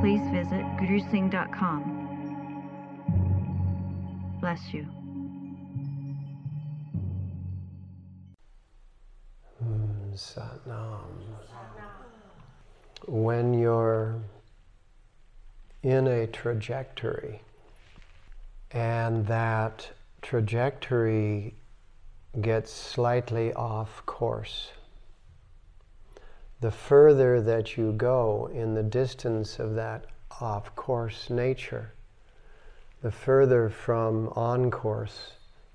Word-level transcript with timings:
please 0.00 0.22
visit 0.30 0.64
gurusingh.com. 0.78 2.04
Bless 4.40 4.74
you. 4.74 4.86
Satnam. 10.14 11.00
When 13.06 13.54
you're 13.54 14.22
in 15.82 16.06
a 16.06 16.26
trajectory 16.26 17.42
and 18.70 19.26
that 19.26 19.90
trajectory 20.22 21.54
gets 22.40 22.72
slightly 22.72 23.52
off 23.54 24.04
course, 24.06 24.70
the 26.60 26.70
further 26.70 27.40
that 27.42 27.76
you 27.76 27.92
go 27.92 28.50
in 28.52 28.74
the 28.74 28.82
distance 28.82 29.58
of 29.58 29.74
that 29.74 30.04
off 30.40 30.74
course 30.76 31.30
nature, 31.30 31.92
the 33.02 33.10
further 33.10 33.68
from 33.68 34.28
on 34.30 34.70
course 34.70 35.32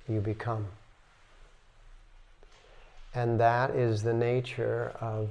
you 0.08 0.20
become. 0.20 0.66
And 3.14 3.40
that 3.40 3.72
is 3.72 4.04
the 4.04 4.14
nature 4.14 4.92
of 5.00 5.30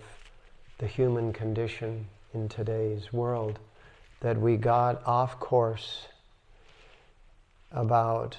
the 0.78 0.86
human 0.86 1.32
condition 1.32 2.06
in 2.34 2.48
today's 2.48 3.12
world, 3.12 3.58
that 4.20 4.38
we 4.38 4.56
got 4.56 5.05
off 5.06 5.38
course 5.40 6.06
about 7.72 8.36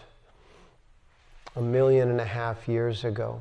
a 1.55 1.61
million 1.61 2.09
and 2.09 2.21
a 2.21 2.25
half 2.25 2.67
years 2.67 3.03
ago. 3.03 3.39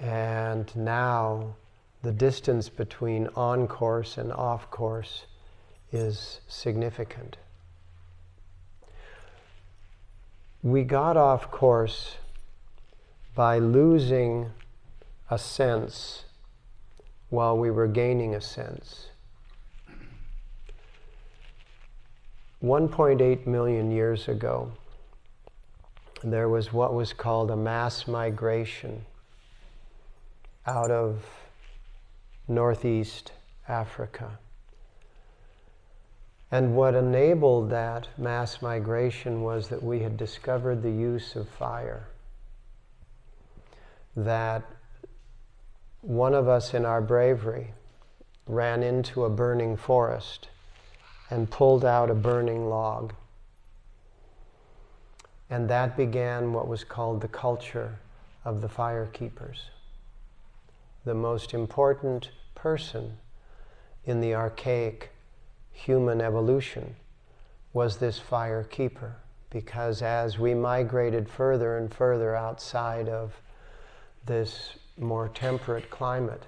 And 0.00 0.74
now 0.76 1.54
the 2.02 2.12
distance 2.12 2.68
between 2.68 3.28
on 3.34 3.66
course 3.66 4.16
and 4.18 4.32
off 4.32 4.70
course 4.70 5.24
is 5.92 6.40
significant. 6.48 7.36
We 10.62 10.84
got 10.84 11.16
off 11.16 11.50
course 11.50 12.16
by 13.34 13.58
losing 13.58 14.50
a 15.30 15.38
sense 15.38 16.24
while 17.30 17.56
we 17.56 17.70
were 17.70 17.86
gaining 17.86 18.34
a 18.34 18.40
sense. 18.40 19.08
1.8 22.62 23.46
million 23.46 23.90
years 23.90 24.26
ago, 24.26 24.72
there 26.24 26.48
was 26.48 26.72
what 26.72 26.92
was 26.92 27.12
called 27.12 27.50
a 27.50 27.56
mass 27.56 28.08
migration 28.08 29.04
out 30.66 30.90
of 30.90 31.22
northeast 32.48 33.32
Africa. 33.68 34.38
And 36.50 36.74
what 36.74 36.94
enabled 36.94 37.70
that 37.70 38.08
mass 38.16 38.62
migration 38.62 39.42
was 39.42 39.68
that 39.68 39.82
we 39.82 40.00
had 40.00 40.16
discovered 40.16 40.82
the 40.82 40.90
use 40.90 41.36
of 41.36 41.46
fire. 41.46 42.08
That 44.16 44.64
one 46.00 46.34
of 46.34 46.48
us 46.48 46.72
in 46.72 46.86
our 46.86 47.02
bravery 47.02 47.74
ran 48.46 48.82
into 48.82 49.24
a 49.24 49.30
burning 49.30 49.76
forest 49.76 50.48
and 51.28 51.50
pulled 51.50 51.84
out 51.84 52.10
a 52.10 52.14
burning 52.14 52.70
log. 52.70 53.12
And 55.50 55.68
that 55.68 55.96
began 55.96 56.54
what 56.54 56.66
was 56.66 56.82
called 56.82 57.20
the 57.20 57.28
culture 57.28 57.98
of 58.44 58.62
the 58.62 58.68
fire 58.68 59.06
keepers. 59.12 59.64
The 61.08 61.14
most 61.14 61.54
important 61.54 62.32
person 62.54 63.16
in 64.04 64.20
the 64.20 64.34
archaic 64.34 65.08
human 65.72 66.20
evolution 66.20 66.96
was 67.72 67.96
this 67.96 68.18
fire 68.18 68.62
keeper, 68.62 69.16
because 69.48 70.02
as 70.02 70.38
we 70.38 70.52
migrated 70.52 71.30
further 71.30 71.78
and 71.78 71.90
further 71.94 72.36
outside 72.36 73.08
of 73.08 73.40
this 74.26 74.74
more 74.98 75.30
temperate 75.30 75.88
climate, 75.88 76.42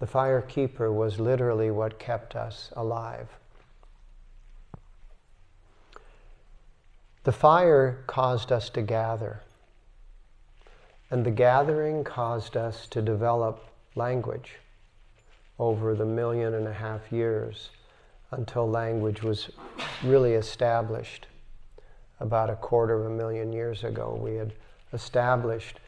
the 0.00 0.06
fire 0.08 0.42
keeper 0.42 0.92
was 0.92 1.20
literally 1.20 1.70
what 1.70 2.00
kept 2.00 2.34
us 2.34 2.72
alive. 2.74 3.28
The 7.22 7.30
fire 7.30 8.02
caused 8.08 8.50
us 8.50 8.68
to 8.70 8.82
gather, 8.82 9.42
and 11.10 11.24
the 11.24 11.30
gathering 11.30 12.04
caused 12.04 12.56
us 12.56 12.86
to 12.88 13.02
develop 13.02 13.66
language 13.94 14.56
over 15.58 15.94
the 15.94 16.04
million 16.04 16.54
and 16.54 16.66
a 16.66 16.72
half 16.72 17.12
years 17.12 17.70
until 18.32 18.68
language 18.68 19.22
was 19.22 19.50
really 20.02 20.32
established. 20.32 21.26
About 22.20 22.50
a 22.50 22.56
quarter 22.56 22.94
of 22.94 23.06
a 23.06 23.14
million 23.14 23.52
years 23.52 23.84
ago, 23.84 24.18
we 24.20 24.36
had 24.36 24.52
established 24.92 25.80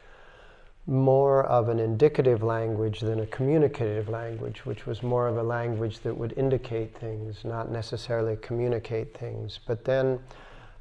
more 0.85 1.43
of 1.43 1.67
an 1.67 1.79
indicative 1.79 2.43
language 2.43 3.01
than 3.01 3.19
a 3.19 3.25
communicative 3.27 4.07
language, 4.07 4.65
which 4.65 4.85
was 4.85 5.03
more 5.03 5.27
of 5.27 5.37
a 5.37 5.43
language 5.43 5.99
that 5.99 6.15
would 6.15 6.33
indicate 6.37 6.97
things, 6.97 7.43
not 7.43 7.69
necessarily 7.69 8.37
communicate 8.37 9.17
things. 9.17 9.59
But 9.67 9.83
then, 9.83 10.19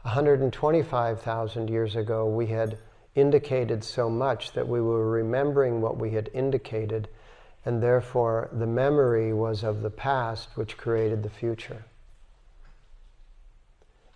125,000 0.02 1.68
years 1.68 1.96
ago, 1.96 2.26
we 2.26 2.46
had 2.46 2.78
indicated 3.16 3.82
so 3.82 4.08
much 4.08 4.52
that 4.52 4.68
we 4.68 4.80
were 4.80 5.10
remembering 5.10 5.80
what 5.80 5.96
we 5.96 6.12
had 6.12 6.30
indicated 6.32 7.08
and 7.66 7.82
therefore 7.82 8.48
the 8.52 8.66
memory 8.66 9.32
was 9.32 9.64
of 9.64 9.82
the 9.82 9.90
past 9.90 10.50
which 10.54 10.76
created 10.76 11.24
the 11.24 11.28
future. 11.28 11.84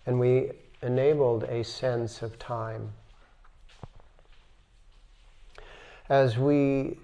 And 0.05 0.19
we 0.19 0.51
enabled 0.81 1.43
a 1.43 1.63
sense 1.63 2.21
of 2.21 2.39
time. 2.39 2.93
As 6.09 6.37
we 6.37 6.97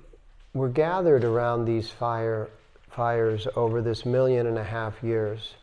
were 0.53 0.69
gathered 0.69 1.23
around 1.23 1.65
these 1.65 1.91
fire, 1.91 2.49
fires 2.89 3.47
over 3.55 3.81
this 3.81 4.05
million 4.05 4.47
and 4.47 4.57
a 4.57 4.63
half 4.63 5.03
years, 5.03 5.55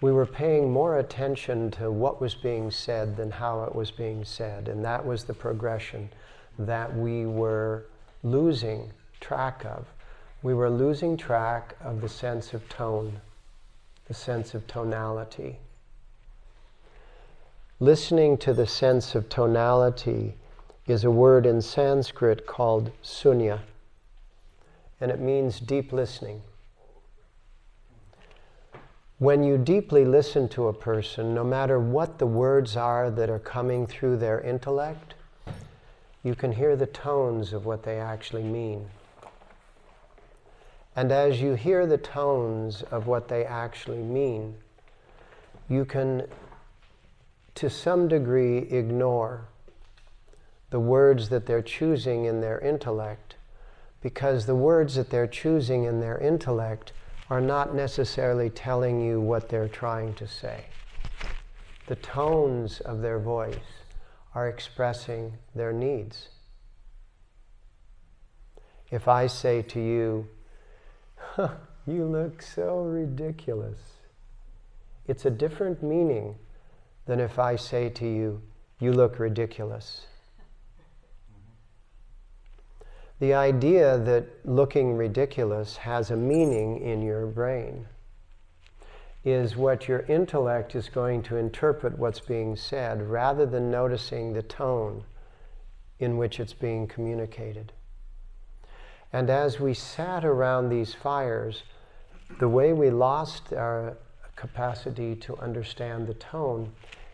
we 0.00 0.12
were 0.12 0.26
paying 0.26 0.70
more 0.70 0.98
attention 0.98 1.70
to 1.72 1.90
what 1.90 2.20
was 2.20 2.34
being 2.34 2.70
said 2.70 3.16
than 3.16 3.30
how 3.30 3.64
it 3.64 3.74
was 3.74 3.90
being 3.90 4.24
said. 4.24 4.68
And 4.68 4.84
that 4.84 5.04
was 5.04 5.24
the 5.24 5.34
progression 5.34 6.10
that 6.58 6.96
we 6.96 7.26
were 7.26 7.86
losing 8.22 8.92
track 9.20 9.64
of. 9.64 9.86
We 10.42 10.54
were 10.54 10.70
losing 10.70 11.16
track 11.16 11.74
of 11.82 12.00
the 12.00 12.08
sense 12.08 12.54
of 12.54 12.68
tone, 12.68 13.20
the 14.06 14.14
sense 14.14 14.54
of 14.54 14.66
tonality. 14.68 15.58
Listening 17.80 18.38
to 18.38 18.52
the 18.52 18.66
sense 18.66 19.14
of 19.16 19.28
tonality 19.28 20.34
is 20.86 21.04
a 21.04 21.10
word 21.10 21.44
in 21.44 21.60
Sanskrit 21.60 22.46
called 22.46 22.92
sunya, 23.02 23.60
and 25.00 25.10
it 25.10 25.20
means 25.20 25.60
deep 25.60 25.92
listening. 25.92 26.42
When 29.18 29.42
you 29.42 29.58
deeply 29.58 30.04
listen 30.04 30.48
to 30.50 30.68
a 30.68 30.72
person, 30.72 31.34
no 31.34 31.42
matter 31.42 31.80
what 31.80 32.18
the 32.18 32.26
words 32.26 32.76
are 32.76 33.10
that 33.10 33.28
are 33.28 33.40
coming 33.40 33.84
through 33.84 34.18
their 34.18 34.40
intellect, 34.40 35.14
you 36.22 36.36
can 36.36 36.52
hear 36.52 36.76
the 36.76 36.86
tones 36.86 37.52
of 37.52 37.66
what 37.66 37.82
they 37.82 37.98
actually 37.98 38.44
mean. 38.44 38.90
And 40.94 41.10
as 41.10 41.40
you 41.40 41.54
hear 41.54 41.84
the 41.84 41.98
tones 41.98 42.82
of 42.82 43.08
what 43.08 43.26
they 43.26 43.44
actually 43.44 44.02
mean, 44.02 44.54
you 45.68 45.84
can, 45.84 46.28
to 47.56 47.68
some 47.68 48.06
degree, 48.06 48.58
ignore 48.58 49.48
the 50.70 50.78
words 50.78 51.28
that 51.30 51.46
they're 51.46 51.60
choosing 51.60 52.24
in 52.24 52.40
their 52.40 52.60
intellect, 52.60 53.34
because 54.00 54.46
the 54.46 54.54
words 54.54 54.94
that 54.94 55.10
they're 55.10 55.26
choosing 55.26 55.82
in 55.82 55.98
their 55.98 56.18
intellect 56.18 56.92
are 57.30 57.40
not 57.40 57.74
necessarily 57.74 58.48
telling 58.48 59.00
you 59.00 59.20
what 59.20 59.48
they're 59.48 59.68
trying 59.68 60.14
to 60.14 60.26
say. 60.26 60.64
The 61.86 61.96
tones 61.96 62.80
of 62.80 63.00
their 63.00 63.18
voice 63.18 63.56
are 64.34 64.48
expressing 64.48 65.34
their 65.54 65.72
needs. 65.72 66.28
If 68.90 69.08
I 69.08 69.26
say 69.26 69.62
to 69.62 69.80
you, 69.80 70.28
you 71.86 72.04
look 72.04 72.42
so 72.42 72.80
ridiculous. 72.80 73.78
it's 75.06 75.24
a 75.24 75.30
different 75.30 75.82
meaning 75.82 76.34
than 77.06 77.18
if 77.18 77.38
I 77.38 77.56
say 77.56 77.88
to 77.88 78.06
you, 78.06 78.42
you 78.78 78.92
look 78.92 79.18
ridiculous. 79.18 80.06
The 83.20 83.34
idea 83.34 83.98
that 83.98 84.26
looking 84.44 84.96
ridiculous 84.96 85.78
has 85.78 86.10
a 86.10 86.16
meaning 86.16 86.80
in 86.80 87.02
your 87.02 87.26
brain 87.26 87.86
is 89.24 89.56
what 89.56 89.88
your 89.88 90.00
intellect 90.02 90.76
is 90.76 90.88
going 90.88 91.22
to 91.24 91.36
interpret 91.36 91.98
what's 91.98 92.20
being 92.20 92.54
said 92.54 93.02
rather 93.02 93.44
than 93.44 93.70
noticing 93.70 94.32
the 94.32 94.42
tone 94.42 95.04
in 95.98 96.16
which 96.16 96.38
it's 96.38 96.52
being 96.52 96.86
communicated. 96.86 97.72
And 99.12 99.28
as 99.30 99.58
we 99.58 99.74
sat 99.74 100.24
around 100.24 100.68
these 100.68 100.94
fires, 100.94 101.64
the 102.38 102.48
way 102.48 102.72
we 102.72 102.90
lost 102.90 103.52
our 103.52 103.96
capacity 104.36 105.16
to 105.16 105.36
understand 105.38 106.06
the 106.06 106.14
tone 106.14 106.72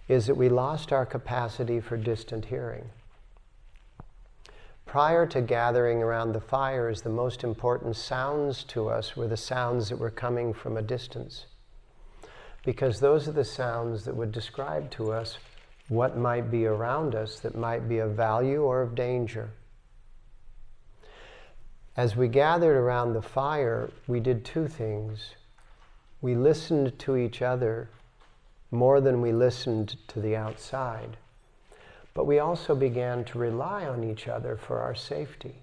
is 0.09 0.27
that 0.27 0.37
we 0.37 0.51
lost 0.51 0.93
our 0.93 1.07
capacity 1.07 1.81
for 1.81 1.97
distant 1.97 2.45
hearing. 2.45 2.91
Prior 4.87 5.27
to 5.27 5.41
gathering 5.41 6.03
around 6.03 6.33
the 6.33 6.41
fires, 6.41 7.03
the 7.03 7.11
most 7.11 7.43
important 7.43 7.97
sounds 7.97 8.65
to 8.65 8.89
us 8.89 9.17
were 9.17 9.27
the 9.27 9.37
sounds 9.37 9.89
that 9.89 9.99
were 9.99 10.11
coming 10.11 10.53
from 10.53 10.77
a 10.77 10.83
distance. 10.83 11.47
Because 12.65 13.01
those 13.01 13.27
are 13.27 13.33
the 13.33 13.45
sounds 13.45 14.05
that 14.05 14.17
would 14.17 14.33
describe 14.33 14.91
to 14.93 15.13
us 15.13 15.39
what 15.89 16.17
might 16.17 16.51
be 16.51 16.67
around 16.67 17.15
us 17.15 17.41
that 17.41 17.57
might 17.57 17.89
be 17.89 17.99
of 17.99 18.13
value 18.13 18.63
or 18.63 18.83
of 18.83 18.95
danger. 18.95 19.51
As 21.97 22.17
we 22.17 22.29
gathered 22.29 22.77
around 22.77 23.13
the 23.13 23.23
fire, 23.23 23.91
we 24.07 24.19
did 24.19 24.45
two 24.45 24.67
things. 24.67 25.35
We 26.21 26.35
listened 26.35 26.99
to 27.01 27.17
each 27.17 27.43
other 27.43 27.89
more 28.71 29.01
than 29.01 29.21
we 29.21 29.33
listened 29.33 29.97
to 30.09 30.21
the 30.21 30.35
outside. 30.35 31.17
But 32.15 32.27
we 32.27 32.39
also 32.39 32.75
began 32.77 33.25
to 33.27 33.39
rely 33.39 33.87
on 33.87 34.05
each 34.05 34.29
other 34.29 34.57
for 34.57 34.81
our 34.81 34.95
safety. 34.95 35.63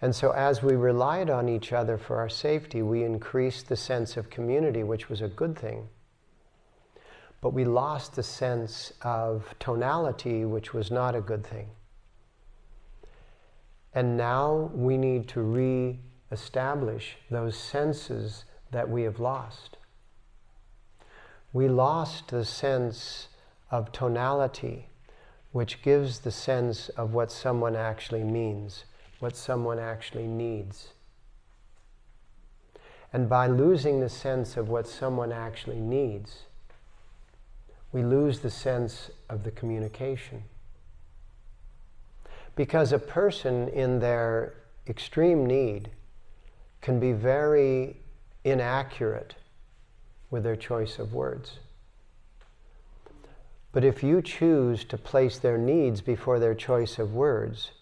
And 0.00 0.14
so, 0.14 0.32
as 0.32 0.62
we 0.62 0.74
relied 0.74 1.30
on 1.30 1.48
each 1.48 1.72
other 1.72 1.96
for 1.96 2.18
our 2.18 2.28
safety, 2.28 2.82
we 2.82 3.04
increased 3.04 3.68
the 3.68 3.76
sense 3.76 4.16
of 4.16 4.30
community, 4.30 4.82
which 4.82 5.08
was 5.08 5.22
a 5.22 5.28
good 5.28 5.56
thing. 5.58 5.88
But 7.40 7.52
we 7.52 7.64
lost 7.64 8.16
the 8.16 8.22
sense 8.22 8.92
of 9.02 9.54
tonality, 9.58 10.44
which 10.44 10.72
was 10.72 10.90
not 10.90 11.14
a 11.14 11.20
good 11.20 11.46
thing. 11.46 11.68
And 13.94 14.16
now 14.16 14.70
we 14.74 14.96
need 14.96 15.28
to 15.28 15.42
re 15.42 16.00
establish 16.32 17.16
those 17.30 17.56
senses 17.56 18.44
that 18.72 18.88
we 18.88 19.02
have 19.02 19.20
lost. 19.20 19.76
We 21.52 21.68
lost 21.68 22.28
the 22.28 22.44
sense 22.44 23.28
of 23.70 23.92
tonality, 23.92 24.88
which 25.52 25.82
gives 25.82 26.20
the 26.20 26.30
sense 26.30 26.88
of 26.90 27.12
what 27.12 27.30
someone 27.30 27.76
actually 27.76 28.24
means, 28.24 28.84
what 29.20 29.36
someone 29.36 29.78
actually 29.78 30.26
needs. 30.26 30.88
And 33.12 33.28
by 33.28 33.46
losing 33.46 34.00
the 34.00 34.08
sense 34.08 34.56
of 34.56 34.68
what 34.68 34.88
someone 34.88 35.30
actually 35.30 35.80
needs, 35.80 36.42
we 37.92 38.02
lose 38.02 38.40
the 38.40 38.50
sense 38.50 39.10
of 39.28 39.44
the 39.44 39.52
communication. 39.52 40.42
Because 42.56 42.92
a 42.92 42.98
person 42.98 43.68
in 43.68 44.00
their 44.00 44.54
extreme 44.88 45.46
need 45.46 45.90
can 46.80 46.98
be 46.98 47.12
very 47.12 48.00
inaccurate 48.42 49.36
with 50.30 50.42
their 50.42 50.56
choice 50.56 50.98
of 50.98 51.14
words. 51.14 51.60
But 53.74 53.84
if 53.84 54.04
you 54.04 54.22
choose 54.22 54.84
to 54.84 54.96
place 54.96 55.36
their 55.36 55.58
needs 55.58 56.00
before 56.00 56.38
their 56.38 56.54
choice 56.54 57.00
of 57.00 57.12
words, 57.12 57.72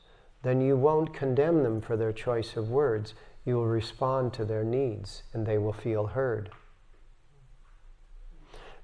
then 0.42 0.62
you 0.62 0.74
won't 0.74 1.12
condemn 1.12 1.62
them 1.62 1.82
for 1.82 1.98
their 1.98 2.14
choice 2.14 2.56
of 2.56 2.70
words. 2.70 3.12
You 3.44 3.56
will 3.56 3.66
respond 3.66 4.32
to 4.34 4.46
their 4.46 4.64
needs 4.64 5.22
and 5.34 5.44
they 5.44 5.58
will 5.58 5.74
feel 5.74 6.06
heard. 6.06 6.48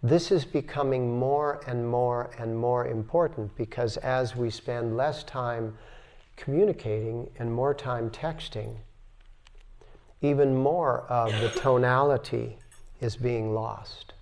This 0.02 0.30
is 0.30 0.44
becoming 0.44 1.18
more 1.18 1.62
and 1.66 1.88
more 1.88 2.30
and 2.38 2.54
more 2.54 2.86
important 2.86 3.56
because 3.56 3.96
as 3.96 4.36
we 4.36 4.50
spend 4.50 4.94
less 4.94 5.24
time 5.24 5.78
communicating 6.36 7.30
and 7.38 7.50
more 7.50 7.72
time 7.72 8.10
texting, 8.10 8.76
even 10.20 10.54
more 10.54 11.00
of 11.08 11.32
the 11.40 11.48
tonality 11.58 12.58
is 13.00 13.16
being 13.16 13.54
lost. 13.54 14.12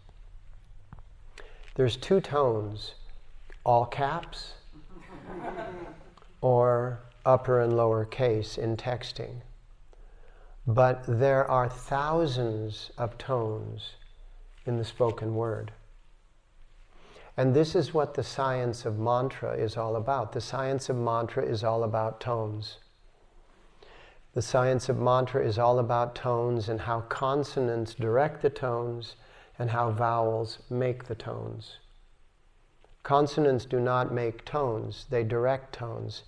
There's 1.77 1.97
two 1.97 2.21
tones 2.21 2.95
all 3.65 3.87
caps 3.87 4.55
or 6.41 7.01
upper 7.25 7.61
and 7.61 7.77
lower 7.77 8.05
case 8.05 8.57
in 8.57 8.77
texting. 8.77 9.43
But 10.67 11.05
there 11.07 11.49
are 11.51 11.69
thousands 11.69 12.91
of 12.97 13.19
tones 13.19 13.91
in 14.65 14.79
the 14.79 14.85
spoken 14.85 15.35
word. 15.35 15.73
And 17.37 17.55
this 17.55 17.75
is 17.75 17.93
what 17.93 18.15
the 18.15 18.23
science 18.23 18.87
of 18.87 18.99
mantra 18.99 19.53
is 19.55 19.77
all 19.77 19.97
about. 19.97 20.33
The 20.33 20.41
science 20.41 20.89
of 20.89 20.97
mantra 20.97 21.45
is 21.45 21.63
all 21.63 21.85
about 21.85 22.21
tones. 22.21 22.79
The 24.33 24.43
science 24.43 24.89
of 24.89 24.99
mantra 24.99 25.45
is 25.45 25.59
all 25.59 25.79
about 25.79 26.15
tones 26.15 26.69
and 26.69 26.81
how 26.81 27.03
consonants 27.03 27.95
direct 27.95 28.41
the 28.41 28.51
tones 28.51 29.17
and 29.59 29.71
how 29.71 29.91
vowels 29.91 30.59
make 30.69 31.05
the 31.05 31.15
tones. 31.15 31.79
Consonants 33.03 33.65
do 33.65 33.79
not 33.79 34.13
make 34.13 34.45
tones, 34.45 35.07
they 35.11 35.23
direct 35.23 35.73
tones. 35.73 36.25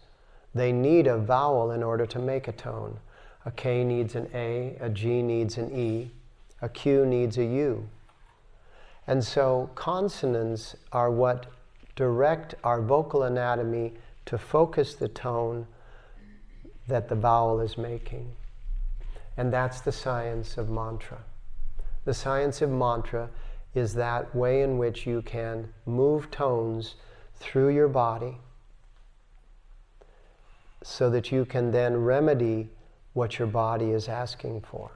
They 0.54 0.72
need 0.72 1.06
a 1.06 1.18
vowel 1.18 1.72
in 1.72 1.82
order 1.82 2.06
to 2.06 2.18
make 2.18 2.48
a 2.48 2.52
tone. 2.52 2.98
A 3.44 3.50
K 3.50 3.84
needs 3.84 4.14
an 4.14 4.28
A, 4.34 4.76
a 4.80 4.88
G 4.88 5.22
needs 5.22 5.58
an 5.58 5.70
E, 5.76 6.10
a 6.62 6.68
Q 6.68 7.04
needs 7.04 7.38
a 7.38 7.44
U. 7.44 7.88
And 9.06 9.24
so 9.24 9.70
consonants 9.74 10.76
are 10.92 11.10
what 11.10 11.46
direct 11.96 12.54
our 12.62 12.80
vocal 12.80 13.24
anatomy 13.24 13.94
to 14.26 14.38
focus 14.38 14.94
the 14.94 15.08
tone 15.08 15.66
that 16.86 17.08
the 17.08 17.14
vowel 17.14 17.60
is 17.60 17.78
making. 17.78 18.30
And 19.36 19.52
that's 19.52 19.80
the 19.80 19.92
science 19.92 20.58
of 20.58 20.68
mantra. 20.68 21.18
The 22.08 22.14
science 22.14 22.62
of 22.62 22.70
mantra 22.70 23.28
is 23.74 23.92
that 23.92 24.34
way 24.34 24.62
in 24.62 24.78
which 24.78 25.06
you 25.06 25.20
can 25.20 25.74
move 25.84 26.30
tones 26.30 26.94
through 27.34 27.68
your 27.68 27.86
body 27.86 28.38
so 30.82 31.10
that 31.10 31.30
you 31.30 31.44
can 31.44 31.70
then 31.70 31.98
remedy 31.98 32.70
what 33.12 33.38
your 33.38 33.46
body 33.46 33.90
is 33.90 34.08
asking 34.08 34.62
for. 34.62 34.92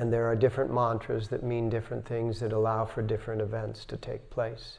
And 0.00 0.12
there 0.12 0.26
are 0.26 0.34
different 0.34 0.74
mantras 0.74 1.28
that 1.28 1.44
mean 1.44 1.70
different 1.70 2.04
things 2.04 2.40
that 2.40 2.52
allow 2.52 2.84
for 2.84 3.00
different 3.00 3.40
events 3.40 3.84
to 3.84 3.96
take 3.96 4.30
place. 4.30 4.78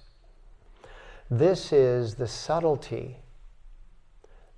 This 1.32 1.72
is 1.72 2.16
the 2.16 2.28
subtlety 2.28 3.16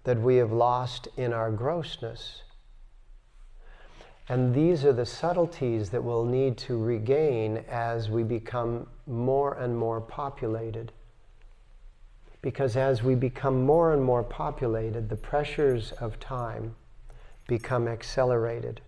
that 0.04 0.20
we 0.20 0.38
have 0.38 0.52
lost 0.52 1.10
in 1.16 1.32
our 1.32 1.52
grossness. 1.52 2.42
And 4.30 4.54
these 4.54 4.84
are 4.84 4.94
the 4.94 5.06
subtleties 5.06 5.90
that 5.92 6.04
we'll 6.04 6.26
need 6.26 6.58
to 6.60 6.78
regain 6.78 7.64
as 7.70 8.10
we 8.10 8.24
become 8.24 8.88
more 9.06 9.54
and 9.54 9.78
more 9.78 10.02
populated. 10.02 10.92
Because 12.42 12.76
as 12.76 13.02
we 13.02 13.16
become 13.16 13.64
more 13.64 13.94
and 13.94 14.04
more 14.04 14.24
populated, 14.24 15.10
the 15.10 15.16
pressures 15.16 15.94
of 15.94 16.20
time 16.20 16.76
become 17.48 17.88
accelerated. 17.88 18.82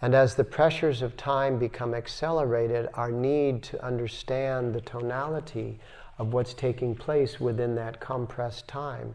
And 0.00 0.14
as 0.14 0.36
the 0.36 0.44
pressures 0.44 1.02
of 1.02 1.16
time 1.16 1.58
become 1.58 1.94
accelerated, 1.94 2.88
our 2.94 3.10
need 3.10 3.62
to 3.64 3.84
understand 3.84 4.74
the 4.74 4.80
tonality 4.80 5.80
of 6.18 6.32
what's 6.32 6.54
taking 6.54 6.94
place 6.94 7.40
within 7.40 7.74
that 7.74 8.00
compressed 8.00 8.68
time 8.68 9.14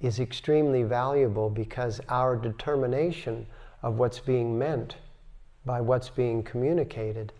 is 0.00 0.18
extremely 0.18 0.82
valuable 0.82 1.50
because 1.50 2.00
our 2.08 2.36
determination 2.36 3.46
of 3.82 3.98
what's 3.98 4.20
being 4.20 4.58
meant 4.58 4.96
by 5.64 5.80
what's 5.80 6.10
being 6.10 6.42
communicated 6.42 7.32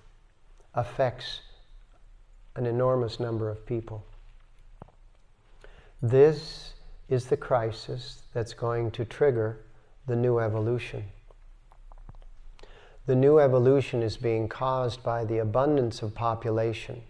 affects 0.75 1.41
an 2.57 2.67
enormous 2.67 3.21
number 3.21 3.49
of 3.49 3.65
people. 3.67 4.05
This 6.03 6.75
is 7.09 7.27
the 7.27 7.37
crisis 7.37 8.23
that's 8.33 8.55
going 8.55 8.91
to 8.93 9.05
trigger 9.05 9.59
the 10.07 10.17
new 10.17 10.39
evolution. 10.39 11.05
The 13.07 13.17
new 13.17 13.39
evolution 13.39 14.03
is 14.03 14.17
being 14.17 14.49
caused 14.49 15.03
by 15.03 15.25
the 15.25 15.39
abundance 15.39 16.03
of 16.03 16.15
population. 16.15 17.03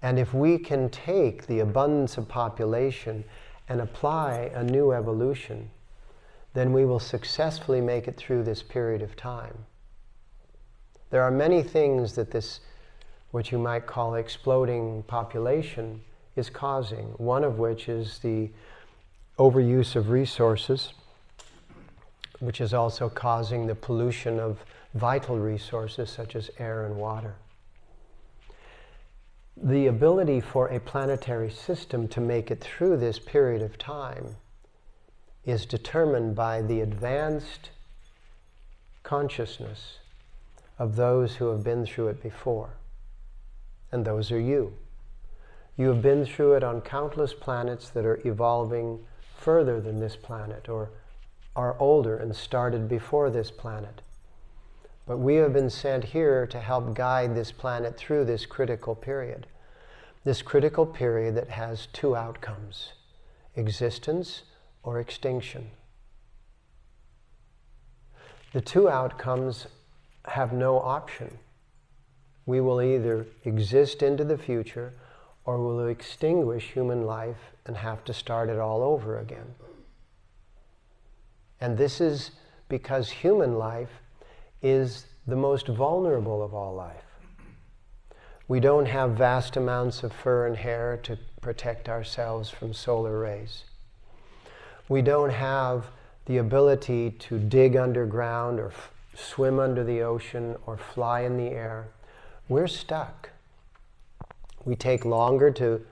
And 0.00 0.18
if 0.18 0.34
we 0.34 0.58
can 0.58 0.88
take 0.88 1.46
the 1.46 1.60
abundance 1.60 2.16
of 2.16 2.28
population 2.28 3.24
and 3.68 3.80
apply 3.80 4.50
a 4.54 4.64
new 4.64 4.92
evolution, 4.92 5.70
then 6.54 6.72
we 6.72 6.84
will 6.84 7.00
successfully 7.00 7.80
make 7.80 8.08
it 8.08 8.16
through 8.16 8.42
this 8.42 8.62
period 8.62 9.02
of 9.02 9.16
time. 9.16 9.66
There 11.10 11.22
are 11.22 11.30
many 11.30 11.62
things 11.62 12.14
that 12.14 12.30
this, 12.30 12.60
what 13.30 13.52
you 13.52 13.58
might 13.58 13.86
call 13.86 14.14
exploding 14.14 15.02
population, 15.04 16.02
is 16.36 16.50
causing. 16.50 17.06
One 17.16 17.44
of 17.44 17.58
which 17.58 17.88
is 17.88 18.18
the 18.18 18.50
overuse 19.38 19.96
of 19.96 20.10
resources, 20.10 20.92
which 22.40 22.60
is 22.60 22.74
also 22.74 23.08
causing 23.08 23.66
the 23.66 23.74
pollution 23.74 24.38
of 24.38 24.64
vital 24.94 25.38
resources 25.38 26.10
such 26.10 26.36
as 26.36 26.50
air 26.58 26.84
and 26.84 26.96
water. 26.96 27.34
The 29.56 29.86
ability 29.86 30.40
for 30.40 30.68
a 30.68 30.80
planetary 30.80 31.50
system 31.50 32.08
to 32.08 32.20
make 32.20 32.50
it 32.50 32.60
through 32.60 32.96
this 32.96 33.18
period 33.18 33.62
of 33.62 33.78
time 33.78 34.36
is 35.44 35.66
determined 35.66 36.34
by 36.34 36.62
the 36.62 36.80
advanced 36.80 37.70
consciousness 39.02 39.98
of 40.78 40.96
those 40.96 41.36
who 41.36 41.48
have 41.48 41.64
been 41.64 41.84
through 41.84 42.08
it 42.08 42.22
before. 42.22 42.70
And 43.90 44.04
those 44.04 44.30
are 44.30 44.40
you. 44.40 44.74
You 45.76 45.88
have 45.88 46.02
been 46.02 46.24
through 46.24 46.54
it 46.54 46.64
on 46.64 46.80
countless 46.80 47.34
planets 47.34 47.88
that 47.90 48.04
are 48.04 48.20
evolving 48.24 49.00
further 49.36 49.80
than 49.80 50.00
this 50.00 50.16
planet 50.16 50.68
or 50.68 50.90
are 51.56 51.76
older 51.78 52.16
and 52.16 52.34
started 52.34 52.88
before 52.88 53.30
this 53.30 53.50
planet. 53.50 54.00
But 55.06 55.18
we 55.18 55.34
have 55.36 55.52
been 55.52 55.70
sent 55.70 56.04
here 56.04 56.46
to 56.46 56.60
help 56.60 56.94
guide 56.94 57.34
this 57.34 57.50
planet 57.50 57.96
through 57.96 58.24
this 58.24 58.46
critical 58.46 58.94
period. 58.94 59.46
This 60.24 60.42
critical 60.42 60.86
period 60.86 61.34
that 61.34 61.50
has 61.50 61.88
two 61.92 62.14
outcomes 62.14 62.92
existence 63.54 64.42
or 64.82 65.00
extinction. 65.00 65.70
The 68.52 68.60
two 68.60 68.88
outcomes 68.88 69.66
have 70.26 70.52
no 70.52 70.78
option. 70.78 71.38
We 72.44 72.60
will 72.60 72.82
either 72.82 73.26
exist 73.44 74.02
into 74.02 74.24
the 74.24 74.36
future 74.36 74.92
or 75.44 75.58
will 75.58 75.86
extinguish 75.86 76.70
human 76.72 77.06
life 77.06 77.52
and 77.66 77.76
have 77.76 78.04
to 78.04 78.14
start 78.14 78.48
it 78.48 78.58
all 78.58 78.82
over 78.82 79.18
again. 79.18 79.54
And 81.60 81.78
this 81.78 82.00
is 82.00 82.32
because 82.68 83.10
human 83.10 83.56
life 83.56 84.02
is 84.62 85.06
the 85.26 85.36
most 85.36 85.68
vulnerable 85.68 86.42
of 86.42 86.54
all 86.54 86.74
life. 86.74 87.04
We 88.48 88.60
don't 88.60 88.86
have 88.86 89.12
vast 89.12 89.56
amounts 89.56 90.02
of 90.02 90.12
fur 90.12 90.46
and 90.46 90.56
hair 90.56 90.98
to 91.04 91.18
protect 91.40 91.88
ourselves 91.88 92.50
from 92.50 92.74
solar 92.74 93.18
rays. 93.18 93.64
We 94.88 95.02
don't 95.02 95.30
have 95.30 95.86
the 96.26 96.38
ability 96.38 97.10
to 97.10 97.38
dig 97.38 97.76
underground 97.76 98.60
or 98.60 98.68
f- 98.68 98.92
swim 99.14 99.58
under 99.58 99.84
the 99.84 100.02
ocean 100.02 100.56
or 100.66 100.76
fly 100.76 101.20
in 101.20 101.36
the 101.36 101.50
air. 101.50 101.88
We're 102.48 102.66
stuck. 102.66 103.30
We 104.64 104.76
take 104.76 105.04
longer 105.04 105.50
to, 105.52 105.84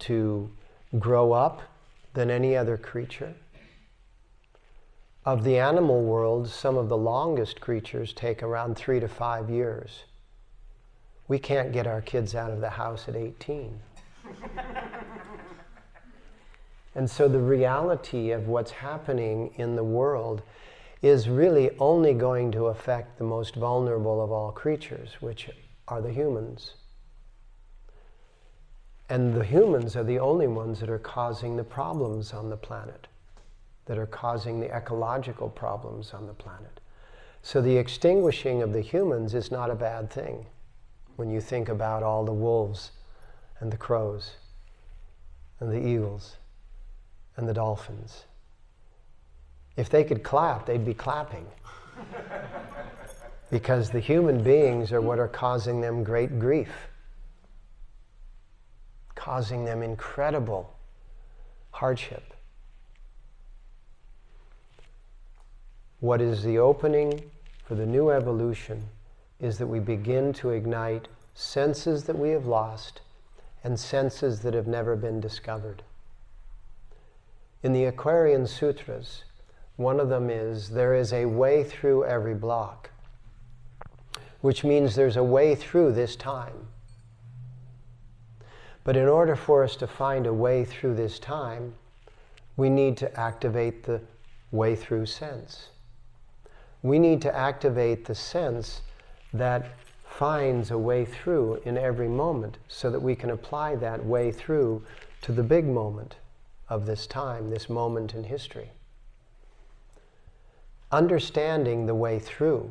to 0.00 0.50
grow 0.98 1.32
up 1.32 1.62
than 2.14 2.30
any 2.30 2.56
other 2.56 2.76
creature. 2.76 3.34
Of 5.24 5.42
the 5.42 5.58
animal 5.58 6.02
world, 6.02 6.48
some 6.48 6.76
of 6.76 6.88
the 6.88 6.96
longest 6.96 7.60
creatures 7.60 8.12
take 8.12 8.42
around 8.42 8.76
three 8.76 9.00
to 9.00 9.08
five 9.08 9.48
years. 9.48 10.04
We 11.28 11.38
can't 11.38 11.72
get 11.72 11.86
our 11.86 12.02
kids 12.02 12.34
out 12.34 12.50
of 12.50 12.60
the 12.60 12.70
house 12.70 13.08
at 13.08 13.16
18. 13.16 13.80
And 16.94 17.10
so 17.10 17.28
the 17.28 17.40
reality 17.40 18.30
of 18.30 18.46
what's 18.46 18.70
happening 18.70 19.52
in 19.56 19.74
the 19.74 19.84
world 19.84 20.42
is 21.02 21.28
really 21.28 21.70
only 21.78 22.14
going 22.14 22.52
to 22.52 22.66
affect 22.66 23.18
the 23.18 23.24
most 23.24 23.56
vulnerable 23.56 24.22
of 24.22 24.30
all 24.30 24.52
creatures, 24.52 25.16
which 25.20 25.50
are 25.88 26.00
the 26.00 26.12
humans. 26.12 26.74
And 29.08 29.34
the 29.34 29.44
humans 29.44 29.96
are 29.96 30.04
the 30.04 30.18
only 30.18 30.46
ones 30.46 30.80
that 30.80 30.88
are 30.88 30.98
causing 30.98 31.56
the 31.56 31.64
problems 31.64 32.32
on 32.32 32.48
the 32.48 32.56
planet, 32.56 33.06
that 33.86 33.98
are 33.98 34.06
causing 34.06 34.60
the 34.60 34.74
ecological 34.74 35.50
problems 35.50 36.14
on 36.14 36.26
the 36.26 36.32
planet. 36.32 36.80
So 37.42 37.60
the 37.60 37.76
extinguishing 37.76 38.62
of 38.62 38.72
the 38.72 38.80
humans 38.80 39.34
is 39.34 39.50
not 39.50 39.70
a 39.70 39.74
bad 39.74 40.10
thing 40.10 40.46
when 41.16 41.28
you 41.28 41.40
think 41.40 41.68
about 41.68 42.02
all 42.02 42.24
the 42.24 42.32
wolves 42.32 42.92
and 43.60 43.70
the 43.70 43.76
crows 43.76 44.36
and 45.60 45.70
the 45.70 45.86
eagles 45.86 46.36
and 47.36 47.48
the 47.48 47.54
dolphins. 47.54 48.24
If 49.76 49.88
they 49.88 50.04
could 50.04 50.22
clap, 50.22 50.66
they'd 50.66 50.84
be 50.84 50.94
clapping. 50.94 51.46
because 53.50 53.90
the 53.90 54.00
human 54.00 54.42
beings 54.42 54.92
are 54.92 55.00
what 55.00 55.18
are 55.18 55.28
causing 55.28 55.80
them 55.80 56.02
great 56.02 56.38
grief 56.38 56.70
causing 59.24 59.64
them 59.64 59.82
incredible 59.82 60.76
hardship. 61.70 62.34
What 66.00 66.20
is 66.20 66.42
the 66.42 66.58
opening 66.58 67.22
for 67.64 67.74
the 67.74 67.86
new 67.86 68.10
evolution 68.10 68.82
is 69.40 69.56
that 69.56 69.66
we 69.66 69.80
begin 69.80 70.34
to 70.34 70.50
ignite 70.50 71.08
senses 71.32 72.04
that 72.04 72.18
we 72.18 72.30
have 72.30 72.44
lost 72.44 73.00
and 73.64 73.80
senses 73.80 74.40
that 74.40 74.52
have 74.52 74.66
never 74.66 74.94
been 74.94 75.20
discovered. 75.20 75.82
In 77.64 77.72
the 77.72 77.86
Aquarian 77.86 78.46
Sutras, 78.46 79.24
one 79.76 79.98
of 79.98 80.10
them 80.10 80.28
is 80.28 80.68
there 80.68 80.94
is 80.94 81.14
a 81.14 81.24
way 81.24 81.64
through 81.64 82.04
every 82.04 82.34
block, 82.34 82.90
which 84.42 84.64
means 84.64 84.94
there's 84.94 85.16
a 85.16 85.24
way 85.24 85.54
through 85.54 85.92
this 85.92 86.14
time. 86.14 86.68
But 88.84 88.98
in 88.98 89.08
order 89.08 89.34
for 89.34 89.64
us 89.64 89.76
to 89.76 89.86
find 89.86 90.26
a 90.26 90.34
way 90.34 90.66
through 90.66 90.94
this 90.96 91.18
time, 91.18 91.72
we 92.54 92.68
need 92.68 92.98
to 92.98 93.18
activate 93.18 93.84
the 93.84 94.02
way 94.52 94.76
through 94.76 95.06
sense. 95.06 95.68
We 96.82 96.98
need 96.98 97.22
to 97.22 97.34
activate 97.34 98.04
the 98.04 98.14
sense 98.14 98.82
that 99.32 99.72
finds 100.04 100.70
a 100.70 100.76
way 100.76 101.06
through 101.06 101.62
in 101.64 101.78
every 101.78 102.08
moment 102.08 102.58
so 102.68 102.90
that 102.90 103.00
we 103.00 103.16
can 103.16 103.30
apply 103.30 103.76
that 103.76 104.04
way 104.04 104.32
through 104.32 104.84
to 105.22 105.32
the 105.32 105.42
big 105.42 105.64
moment 105.64 106.16
of 106.68 106.86
this 106.86 107.06
time, 107.06 107.50
this 107.50 107.68
moment 107.68 108.14
in 108.14 108.24
history. 108.24 108.70
Understanding 110.90 111.86
the 111.86 111.94
way 111.94 112.18
through 112.18 112.70